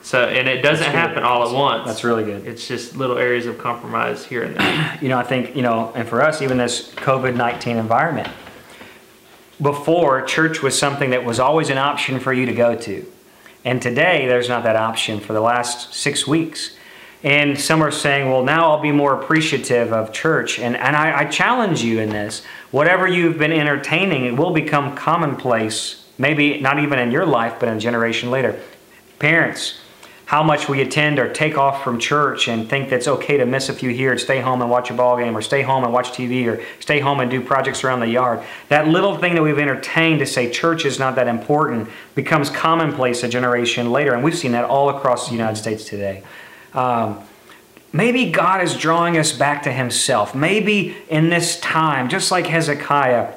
So, 0.06 0.26
and 0.26 0.48
it 0.48 0.62
doesn't 0.62 0.92
happen 0.92 1.24
all 1.24 1.50
at 1.50 1.52
once. 1.52 1.88
That's 1.88 2.04
really 2.04 2.24
good. 2.24 2.46
It's 2.46 2.68
just 2.68 2.96
little 2.96 3.18
areas 3.18 3.48
of 3.48 3.58
compromise 3.58 4.24
here 4.24 4.44
and 4.44 4.56
there. 4.56 4.98
you 5.02 5.10
know, 5.10 5.18
I 5.18 5.24
think, 5.24 5.56
you 5.56 5.64
know, 5.64 5.92
and 5.96 6.08
for 6.08 6.22
us, 6.22 6.44
even 6.44 6.60
this 6.60 6.94
COVID 6.94 7.36
19 7.36 7.78
environment, 7.78 8.28
before 9.60 10.22
church 10.22 10.62
was 10.62 10.78
something 10.78 11.10
that 11.10 11.26
was 11.26 11.40
always 11.40 11.72
an 11.72 11.80
option 11.80 12.20
for 12.20 12.32
you 12.32 12.46
to 12.46 12.54
go 12.54 12.76
to. 12.76 13.12
And 13.64 13.82
today, 13.82 14.28
there's 14.28 14.48
not 14.48 14.62
that 14.66 14.76
option 14.76 15.20
for 15.20 15.34
the 15.34 15.42
last 15.42 15.96
six 15.96 16.28
weeks. 16.28 16.78
And 17.24 17.60
some 17.60 17.82
are 17.82 17.90
saying, 17.90 18.30
well, 18.30 18.44
now 18.44 18.70
I'll 18.70 18.82
be 18.84 18.92
more 18.92 19.20
appreciative 19.20 19.92
of 19.92 20.14
church. 20.14 20.60
And, 20.60 20.78
and 20.78 20.96
I, 20.96 21.22
I 21.22 21.26
challenge 21.26 21.82
you 21.82 22.00
in 22.00 22.10
this. 22.10 22.46
Whatever 22.70 23.08
you've 23.08 23.40
been 23.40 23.52
entertaining, 23.52 24.26
it 24.26 24.38
will 24.38 24.54
become 24.54 24.96
commonplace, 24.96 26.06
maybe 26.20 26.62
not 26.62 26.78
even 26.78 27.00
in 27.00 27.10
your 27.10 27.26
life, 27.26 27.56
but 27.60 27.70
in 27.70 27.78
a 27.78 27.80
generation 27.80 28.30
later. 28.30 28.62
Parents, 29.18 29.80
how 30.26 30.42
much 30.42 30.68
we 30.68 30.82
attend 30.82 31.20
or 31.20 31.32
take 31.32 31.58
off 31.58 31.84
from 31.84 32.00
church 32.00 32.48
and 32.48 32.68
think 32.68 32.90
that's 32.90 33.08
okay 33.08 33.38
to 33.38 33.46
miss 33.46 33.70
a 33.70 33.74
few 33.74 33.92
here 33.92 34.12
and 34.12 34.20
stay 34.20 34.42
home 34.42 34.62
and 34.62 34.72
watch 34.72 34.90
a 34.90 34.94
ball 34.94 35.18
game 35.18 35.38
or 35.38 35.42
stay 35.42 35.62
home 35.62 35.84
and 35.84 35.94
watch 35.94 36.12
TV 36.12 36.48
or 36.48 36.64
stay 36.80 37.00
home 37.00 37.20
and 37.20 37.30
do 37.30 37.40
projects 37.42 37.84
around 37.84 38.00
the 38.00 38.08
yard. 38.08 38.42
That 38.70 38.88
little 38.88 39.18
thing 39.18 39.36
that 39.36 39.44
we've 39.44 39.60
entertained 39.60 40.20
to 40.20 40.26
say 40.26 40.50
church 40.50 40.84
is 40.84 40.98
not 40.98 41.16
that 41.16 41.28
important 41.28 41.90
becomes 42.16 42.50
commonplace 42.50 43.24
a 43.24 43.28
generation 43.28 43.92
later. 43.92 44.16
And 44.16 44.24
we've 44.24 44.38
seen 44.38 44.54
that 44.54 44.66
all 44.66 44.90
across 44.90 45.28
the 45.28 45.34
United 45.34 45.58
States 45.58 45.86
today. 45.86 46.24
Um, 46.74 47.22
maybe 47.94 48.32
God 48.32 48.64
is 48.64 48.76
drawing 48.76 49.18
us 49.18 49.32
back 49.32 49.62
to 49.64 49.72
Himself. 49.72 50.34
Maybe 50.34 50.98
in 51.08 51.30
this 51.30 51.60
time, 51.60 52.10
just 52.10 52.32
like 52.32 52.48
Hezekiah, 52.48 53.32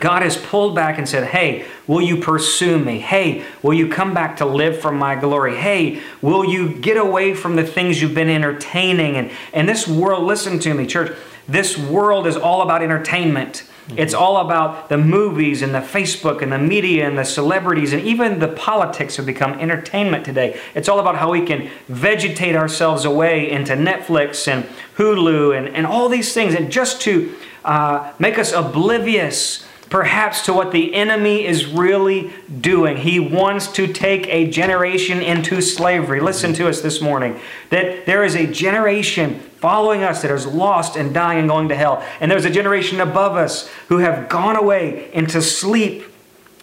God 0.00 0.22
has 0.22 0.36
pulled 0.36 0.74
back 0.74 0.98
and 0.98 1.08
said, 1.08 1.28
Hey, 1.28 1.66
will 1.86 2.02
you 2.02 2.16
pursue 2.16 2.78
me? 2.78 2.98
Hey, 2.98 3.44
will 3.62 3.74
you 3.74 3.88
come 3.88 4.12
back 4.12 4.36
to 4.38 4.44
live 4.44 4.80
for 4.80 4.90
my 4.90 5.14
glory? 5.14 5.56
Hey, 5.56 6.02
will 6.20 6.44
you 6.44 6.74
get 6.74 6.96
away 6.96 7.34
from 7.34 7.56
the 7.56 7.64
things 7.64 8.02
you've 8.02 8.14
been 8.14 8.28
entertaining? 8.28 9.16
And, 9.16 9.30
and 9.52 9.68
this 9.68 9.86
world, 9.86 10.24
listen 10.24 10.58
to 10.60 10.74
me, 10.74 10.86
church, 10.86 11.16
this 11.46 11.78
world 11.78 12.26
is 12.26 12.36
all 12.36 12.62
about 12.62 12.82
entertainment. 12.82 13.64
Mm-hmm. 13.86 13.98
It's 13.98 14.14
all 14.14 14.38
about 14.38 14.88
the 14.88 14.96
movies 14.96 15.60
and 15.60 15.74
the 15.74 15.80
Facebook 15.80 16.40
and 16.42 16.50
the 16.50 16.58
media 16.58 17.06
and 17.06 17.18
the 17.18 17.24
celebrities 17.24 17.92
and 17.92 18.02
even 18.02 18.38
the 18.38 18.48
politics 18.48 19.16
have 19.16 19.26
become 19.26 19.52
entertainment 19.60 20.24
today. 20.24 20.58
It's 20.74 20.88
all 20.88 21.00
about 21.00 21.16
how 21.16 21.30
we 21.30 21.44
can 21.44 21.70
vegetate 21.86 22.56
ourselves 22.56 23.04
away 23.04 23.50
into 23.50 23.74
Netflix 23.74 24.48
and 24.48 24.64
Hulu 24.96 25.56
and, 25.56 25.68
and 25.68 25.86
all 25.86 26.08
these 26.08 26.32
things 26.32 26.54
and 26.54 26.72
just 26.72 27.02
to 27.02 27.34
uh, 27.64 28.12
make 28.18 28.38
us 28.38 28.52
oblivious 28.52 29.66
perhaps 29.94 30.46
to 30.46 30.52
what 30.52 30.72
the 30.72 30.92
enemy 30.92 31.46
is 31.46 31.66
really 31.66 32.32
doing. 32.60 32.96
He 32.96 33.20
wants 33.20 33.68
to 33.74 33.86
take 33.86 34.26
a 34.26 34.50
generation 34.50 35.22
into 35.22 35.60
slavery. 35.62 36.18
Listen 36.18 36.52
to 36.54 36.68
us 36.68 36.80
this 36.80 37.00
morning 37.00 37.38
that 37.70 38.04
there 38.04 38.24
is 38.24 38.34
a 38.34 38.44
generation 38.44 39.38
following 39.38 40.02
us 40.02 40.22
that 40.22 40.32
is 40.32 40.48
lost 40.48 40.96
and 40.96 41.14
dying 41.14 41.38
and 41.38 41.48
going 41.48 41.68
to 41.68 41.76
hell. 41.76 42.04
And 42.18 42.28
there's 42.28 42.44
a 42.44 42.50
generation 42.50 43.00
above 43.00 43.36
us 43.36 43.68
who 43.86 43.98
have 43.98 44.28
gone 44.28 44.56
away 44.56 45.12
into 45.12 45.40
sleep 45.40 46.02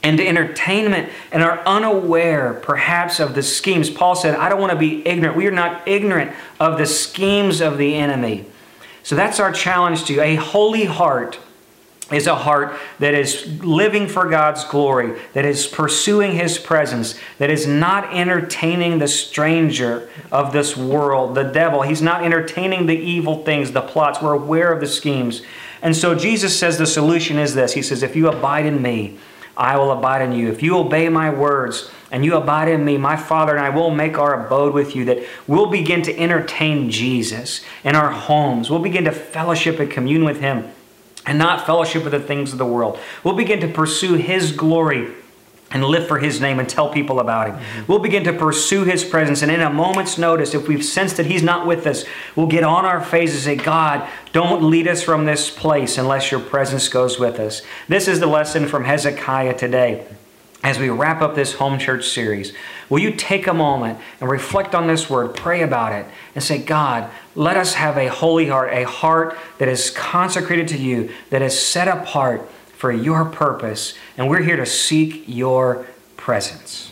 and 0.03 0.19
entertainment 0.19 1.09
and 1.31 1.41
are 1.41 1.59
unaware 1.65 2.55
perhaps 2.55 3.21
of 3.21 3.33
the 3.33 3.43
schemes. 3.43 3.89
Paul 3.89 4.17
said, 4.17 4.35
I 4.35 4.49
don't 4.49 4.59
want 4.59 4.73
to 4.73 4.77
be 4.77 5.07
ignorant. 5.07 5.37
We 5.37 5.47
are 5.47 5.51
not 5.51 5.87
ignorant 5.87 6.33
of 6.59 6.77
the 6.77 6.85
schemes 6.85 7.61
of 7.61 7.77
the 7.77 7.95
enemy. 7.95 8.43
So 9.03 9.15
that's 9.15 9.39
our 9.39 9.53
challenge 9.53 10.03
to 10.07 10.15
you 10.15 10.21
a 10.21 10.35
holy 10.35 10.83
heart 10.83 11.39
is 12.11 12.27
a 12.27 12.35
heart 12.35 12.77
that 12.99 13.13
is 13.13 13.61
living 13.63 14.07
for 14.07 14.29
God's 14.29 14.63
glory, 14.65 15.19
that 15.33 15.45
is 15.45 15.67
pursuing 15.67 16.33
His 16.33 16.57
presence, 16.57 17.19
that 17.37 17.49
is 17.49 17.67
not 17.67 18.13
entertaining 18.13 18.99
the 18.99 19.07
stranger 19.07 20.09
of 20.31 20.53
this 20.53 20.75
world, 20.75 21.35
the 21.35 21.43
devil. 21.43 21.81
He's 21.81 22.01
not 22.01 22.23
entertaining 22.23 22.85
the 22.85 22.97
evil 22.97 23.43
things, 23.43 23.71
the 23.71 23.81
plots. 23.81 24.21
We're 24.21 24.33
aware 24.33 24.71
of 24.71 24.79
the 24.79 24.87
schemes. 24.87 25.41
And 25.81 25.95
so 25.95 26.13
Jesus 26.15 26.57
says 26.57 26.77
the 26.77 26.85
solution 26.85 27.37
is 27.37 27.55
this 27.55 27.73
He 27.73 27.81
says, 27.81 28.03
If 28.03 28.15
you 28.15 28.27
abide 28.27 28.65
in 28.65 28.81
me, 28.81 29.17
I 29.57 29.77
will 29.77 29.91
abide 29.91 30.21
in 30.21 30.31
you. 30.31 30.49
If 30.49 30.63
you 30.63 30.77
obey 30.77 31.09
my 31.09 31.29
words 31.29 31.91
and 32.09 32.25
you 32.25 32.35
abide 32.35 32.67
in 32.67 32.83
me, 32.83 32.97
my 32.97 33.15
Father 33.15 33.55
and 33.55 33.65
I 33.65 33.69
will 33.69 33.91
make 33.91 34.17
our 34.17 34.45
abode 34.45 34.73
with 34.73 34.95
you, 34.95 35.05
that 35.05 35.19
we'll 35.47 35.67
begin 35.67 36.01
to 36.03 36.17
entertain 36.17 36.89
Jesus 36.89 37.63
in 37.83 37.95
our 37.95 38.11
homes. 38.11 38.69
We'll 38.69 38.79
begin 38.79 39.05
to 39.05 39.11
fellowship 39.11 39.79
and 39.79 39.89
commune 39.89 40.25
with 40.25 40.39
Him 40.39 40.71
and 41.25 41.37
not 41.37 41.65
fellowship 41.65 42.03
with 42.03 42.13
the 42.13 42.19
things 42.19 42.51
of 42.51 42.57
the 42.57 42.65
world. 42.65 42.99
We'll 43.23 43.35
begin 43.35 43.59
to 43.61 43.67
pursue 43.67 44.15
His 44.15 44.51
glory 44.51 45.13
and 45.71 45.85
live 45.85 46.07
for 46.07 46.19
His 46.19 46.41
name 46.41 46.59
and 46.59 46.67
tell 46.67 46.89
people 46.89 47.19
about 47.19 47.47
Him. 47.47 47.55
Mm-hmm. 47.55 47.91
We'll 47.91 47.99
begin 47.99 48.23
to 48.25 48.33
pursue 48.33 48.83
His 48.83 49.03
presence. 49.03 49.41
And 49.41 49.51
in 49.51 49.61
a 49.61 49.69
moment's 49.69 50.17
notice, 50.17 50.53
if 50.53 50.67
we've 50.67 50.83
sensed 50.83 51.17
that 51.17 51.25
He's 51.25 51.43
not 51.43 51.65
with 51.65 51.87
us, 51.87 52.03
we'll 52.35 52.47
get 52.47 52.63
on 52.63 52.85
our 52.85 53.03
faces 53.03 53.47
and 53.47 53.59
say, 53.59 53.63
God, 53.63 54.07
don't 54.33 54.63
lead 54.63 54.87
us 54.87 55.01
from 55.01 55.25
this 55.25 55.49
place 55.49 55.97
unless 55.97 56.31
your 56.31 56.41
presence 56.41 56.89
goes 56.89 57.19
with 57.19 57.39
us. 57.39 57.61
This 57.87 58.07
is 58.07 58.19
the 58.19 58.27
lesson 58.27 58.67
from 58.67 58.83
Hezekiah 58.83 59.57
today 59.57 60.05
as 60.63 60.77
we 60.77 60.89
wrap 60.89 61.21
up 61.21 61.35
this 61.35 61.55
home 61.55 61.79
church 61.79 62.07
series, 62.07 62.53
will 62.91 62.99
you 62.99 63.11
take 63.11 63.47
a 63.47 63.53
moment 63.53 63.97
and 64.19 64.29
reflect 64.29 64.75
on 64.75 64.85
this 64.85 65.09
word, 65.09 65.33
pray 65.33 65.63
about 65.63 65.93
it, 65.93 66.05
and 66.35 66.43
say, 66.43 66.61
God, 66.61 67.09
let 67.33 67.55
us 67.55 67.73
have 67.73 67.97
a 67.97 68.07
holy 68.07 68.47
heart, 68.47 68.71
a 68.73 68.83
heart 68.83 69.37
that 69.57 69.69
is 69.69 69.89
consecrated 69.89 70.67
to 70.67 70.77
you, 70.77 71.09
that 71.29 71.41
is 71.41 71.57
set 71.57 71.87
apart 71.87 72.47
for 72.75 72.91
your 72.91 73.25
purpose, 73.25 73.95
and 74.17 74.29
we're 74.29 74.41
here 74.41 74.57
to 74.57 74.65
seek 74.65 75.23
your 75.25 75.87
presence. 76.17 76.91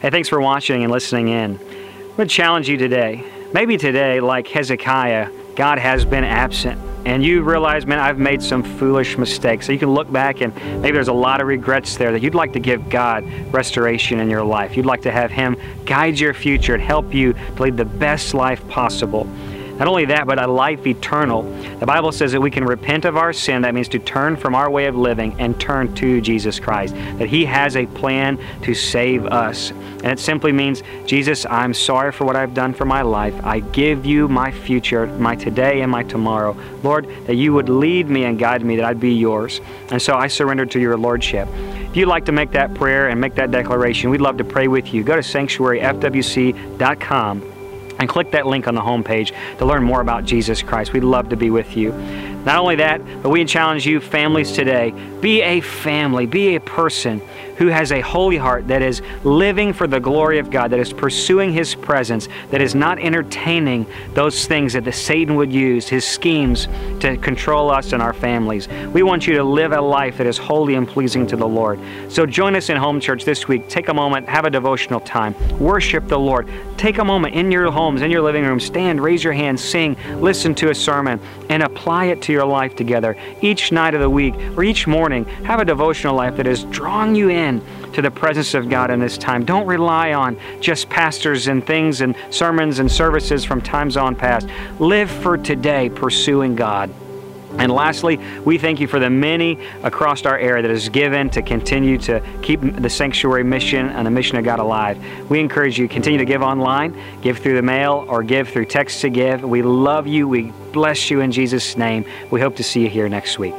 Hey, 0.00 0.10
thanks 0.10 0.28
for 0.28 0.40
watching 0.40 0.82
and 0.82 0.92
listening 0.92 1.28
in. 1.28 1.58
I'm 1.58 2.16
going 2.16 2.28
to 2.28 2.34
challenge 2.34 2.68
you 2.68 2.76
today. 2.76 3.24
Maybe 3.54 3.78
today, 3.78 4.20
like 4.20 4.46
Hezekiah, 4.46 5.30
God 5.58 5.80
has 5.80 6.04
been 6.04 6.22
absent 6.22 6.80
and 7.04 7.24
you 7.24 7.42
realize, 7.42 7.84
man, 7.84 7.98
I've 7.98 8.20
made 8.20 8.40
some 8.40 8.62
foolish 8.62 9.18
mistakes. 9.18 9.66
So 9.66 9.72
you 9.72 9.78
can 9.80 9.92
look 9.92 10.10
back 10.12 10.40
and 10.40 10.54
maybe 10.80 10.92
there's 10.92 11.08
a 11.08 11.12
lot 11.12 11.40
of 11.40 11.48
regrets 11.48 11.96
there 11.96 12.12
that 12.12 12.22
you'd 12.22 12.36
like 12.36 12.52
to 12.52 12.60
give 12.60 12.88
God 12.88 13.24
restoration 13.52 14.20
in 14.20 14.30
your 14.30 14.44
life. 14.44 14.76
You'd 14.76 14.86
like 14.86 15.02
to 15.02 15.10
have 15.10 15.32
Him 15.32 15.56
guide 15.84 16.20
your 16.20 16.32
future 16.32 16.74
and 16.74 16.82
help 16.82 17.12
you 17.12 17.32
to 17.32 17.62
lead 17.62 17.76
the 17.76 17.84
best 17.84 18.34
life 18.34 18.66
possible. 18.68 19.28
Not 19.78 19.86
only 19.86 20.06
that, 20.06 20.26
but 20.26 20.42
a 20.42 20.46
life 20.46 20.86
eternal. 20.86 21.42
The 21.78 21.86
Bible 21.86 22.10
says 22.10 22.32
that 22.32 22.40
we 22.40 22.50
can 22.50 22.64
repent 22.64 23.04
of 23.04 23.16
our 23.16 23.32
sin. 23.32 23.62
That 23.62 23.74
means 23.74 23.88
to 23.88 23.98
turn 23.98 24.36
from 24.36 24.54
our 24.54 24.70
way 24.70 24.86
of 24.86 24.96
living 24.96 25.34
and 25.38 25.60
turn 25.60 25.94
to 25.96 26.20
Jesus 26.20 26.58
Christ. 26.58 26.94
That 27.18 27.28
He 27.28 27.44
has 27.44 27.76
a 27.76 27.86
plan 27.86 28.38
to 28.62 28.74
save 28.74 29.26
us. 29.26 29.70
And 29.70 30.06
it 30.06 30.18
simply 30.18 30.52
means, 30.52 30.82
Jesus, 31.06 31.46
I'm 31.46 31.74
sorry 31.74 32.12
for 32.12 32.24
what 32.24 32.36
I've 32.36 32.54
done 32.54 32.74
for 32.74 32.84
my 32.84 33.02
life. 33.02 33.34
I 33.44 33.60
give 33.60 34.04
you 34.04 34.28
my 34.28 34.50
future, 34.50 35.06
my 35.06 35.36
today 35.36 35.82
and 35.82 35.90
my 35.90 36.02
tomorrow. 36.02 36.56
Lord, 36.82 37.08
that 37.26 37.34
you 37.34 37.52
would 37.52 37.68
lead 37.68 38.08
me 38.08 38.24
and 38.24 38.38
guide 38.38 38.64
me, 38.64 38.76
that 38.76 38.84
I'd 38.84 39.00
be 39.00 39.14
yours. 39.14 39.60
And 39.90 40.02
so 40.02 40.14
I 40.14 40.28
surrender 40.28 40.66
to 40.66 40.80
your 40.80 40.96
Lordship. 40.96 41.48
If 41.90 41.96
you'd 41.96 42.06
like 42.06 42.24
to 42.26 42.32
make 42.32 42.52
that 42.52 42.74
prayer 42.74 43.08
and 43.08 43.20
make 43.20 43.34
that 43.36 43.50
declaration, 43.50 44.10
we'd 44.10 44.20
love 44.20 44.36
to 44.38 44.44
pray 44.44 44.68
with 44.68 44.92
you. 44.92 45.04
Go 45.04 45.16
to 45.16 45.22
sanctuaryfwc.com 45.22 47.57
and 47.98 48.08
click 48.08 48.30
that 48.32 48.46
link 48.46 48.68
on 48.68 48.74
the 48.74 48.80
homepage 48.80 49.32
to 49.58 49.64
learn 49.64 49.82
more 49.82 50.00
about 50.00 50.24
Jesus 50.24 50.62
Christ. 50.62 50.92
We'd 50.92 51.04
love 51.04 51.28
to 51.30 51.36
be 51.36 51.50
with 51.50 51.76
you. 51.76 51.92
Not 52.44 52.58
only 52.58 52.76
that, 52.76 53.04
but 53.22 53.30
we 53.30 53.44
challenge 53.44 53.86
you, 53.86 54.00
families 54.00 54.52
today, 54.52 54.92
be 55.20 55.42
a 55.42 55.60
family, 55.60 56.26
be 56.26 56.56
a 56.56 56.60
person 56.60 57.20
who 57.58 57.66
has 57.66 57.90
a 57.90 58.00
holy 58.00 58.36
heart 58.36 58.68
that 58.68 58.82
is 58.82 59.02
living 59.24 59.72
for 59.72 59.88
the 59.88 59.98
glory 59.98 60.38
of 60.38 60.48
God, 60.48 60.70
that 60.70 60.78
is 60.78 60.92
pursuing 60.92 61.52
His 61.52 61.74
presence, 61.74 62.28
that 62.50 62.60
is 62.60 62.74
not 62.74 63.00
entertaining 63.00 63.84
those 64.14 64.46
things 64.46 64.72
that 64.74 64.84
the 64.84 64.92
Satan 64.92 65.34
would 65.34 65.52
use, 65.52 65.88
his 65.88 66.06
schemes 66.06 66.68
to 67.00 67.16
control 67.16 67.70
us 67.70 67.92
and 67.92 68.00
our 68.00 68.12
families. 68.12 68.68
We 68.68 69.02
want 69.02 69.26
you 69.26 69.34
to 69.34 69.42
live 69.42 69.72
a 69.72 69.80
life 69.80 70.18
that 70.18 70.26
is 70.26 70.38
holy 70.38 70.76
and 70.76 70.86
pleasing 70.86 71.26
to 71.28 71.36
the 71.36 71.48
Lord. 71.48 71.80
So 72.08 72.26
join 72.26 72.54
us 72.54 72.68
in 72.68 72.76
home 72.76 73.00
church 73.00 73.24
this 73.24 73.48
week. 73.48 73.68
Take 73.68 73.88
a 73.88 73.94
moment, 73.94 74.28
have 74.28 74.44
a 74.44 74.50
devotional 74.50 75.00
time, 75.00 75.34
worship 75.58 76.06
the 76.06 76.18
Lord. 76.18 76.48
Take 76.76 76.98
a 76.98 77.04
moment 77.04 77.34
in 77.34 77.50
your 77.50 77.72
homes, 77.72 78.02
in 78.02 78.10
your 78.10 78.22
living 78.22 78.44
room, 78.44 78.60
stand, 78.60 79.00
raise 79.00 79.24
your 79.24 79.32
hands, 79.32 79.64
sing, 79.64 79.96
listen 80.20 80.54
to 80.56 80.70
a 80.70 80.74
sermon, 80.74 81.20
and 81.48 81.64
apply 81.64 82.06
it 82.06 82.22
to 82.22 82.32
your 82.32 82.44
life 82.44 82.76
together. 82.76 83.16
Each 83.42 83.72
night 83.72 83.94
of 83.94 84.00
the 84.00 84.10
week 84.10 84.34
or 84.56 84.62
each 84.62 84.86
morning, 84.86 85.07
have 85.44 85.60
a 85.60 85.64
devotional 85.64 86.14
life 86.14 86.36
that 86.36 86.46
is 86.46 86.64
drawing 86.64 87.14
you 87.14 87.28
in 87.30 87.38
in 87.38 87.62
to 87.92 88.02
the 88.02 88.10
presence 88.10 88.54
of 88.54 88.68
God 88.68 88.90
in 88.90 89.00
this 89.00 89.16
time. 89.16 89.44
Don't 89.44 89.66
rely 89.66 90.12
on 90.12 90.38
just 90.60 90.88
pastors 90.90 91.48
and 91.48 91.66
things 91.66 92.00
and 92.00 92.14
sermons 92.30 92.78
and 92.78 92.90
services 92.90 93.44
from 93.44 93.60
times 93.60 93.96
on 93.96 94.14
past. 94.14 94.48
Live 94.78 95.10
for 95.10 95.38
today, 95.38 95.88
pursuing 95.88 96.54
God. 96.54 96.90
And 97.58 97.72
lastly, 97.72 98.20
we 98.44 98.58
thank 98.58 98.78
you 98.78 98.86
for 98.86 99.00
the 99.00 99.08
many 99.08 99.58
across 99.82 100.26
our 100.26 100.38
area 100.38 100.62
that 100.62 100.70
is 100.70 100.90
given 100.90 101.30
to 101.30 101.40
continue 101.40 101.96
to 101.98 102.22
keep 102.42 102.60
the 102.60 102.90
sanctuary 102.90 103.42
mission 103.42 103.88
and 103.88 104.06
the 104.06 104.10
mission 104.10 104.36
of 104.36 104.44
God 104.44 104.58
alive. 104.58 105.02
We 105.30 105.40
encourage 105.40 105.78
you 105.78 105.88
continue 105.88 106.18
to 106.18 106.26
give 106.26 106.42
online, 106.42 106.94
give 107.22 107.38
through 107.38 107.56
the 107.56 107.62
mail, 107.62 108.04
or 108.06 108.22
give 108.22 108.50
through 108.50 108.66
text 108.66 109.00
to 109.00 109.08
give. 109.08 109.42
We 109.42 109.62
love 109.62 110.06
you. 110.06 110.28
We 110.28 110.52
bless 110.72 111.10
you 111.10 111.20
in 111.20 111.32
Jesus' 111.32 111.76
name. 111.76 112.04
We 112.30 112.40
hope 112.40 112.54
to 112.56 112.62
see 112.62 112.82
you 112.82 112.90
here 112.90 113.08
next 113.08 113.38
week. 113.38 113.54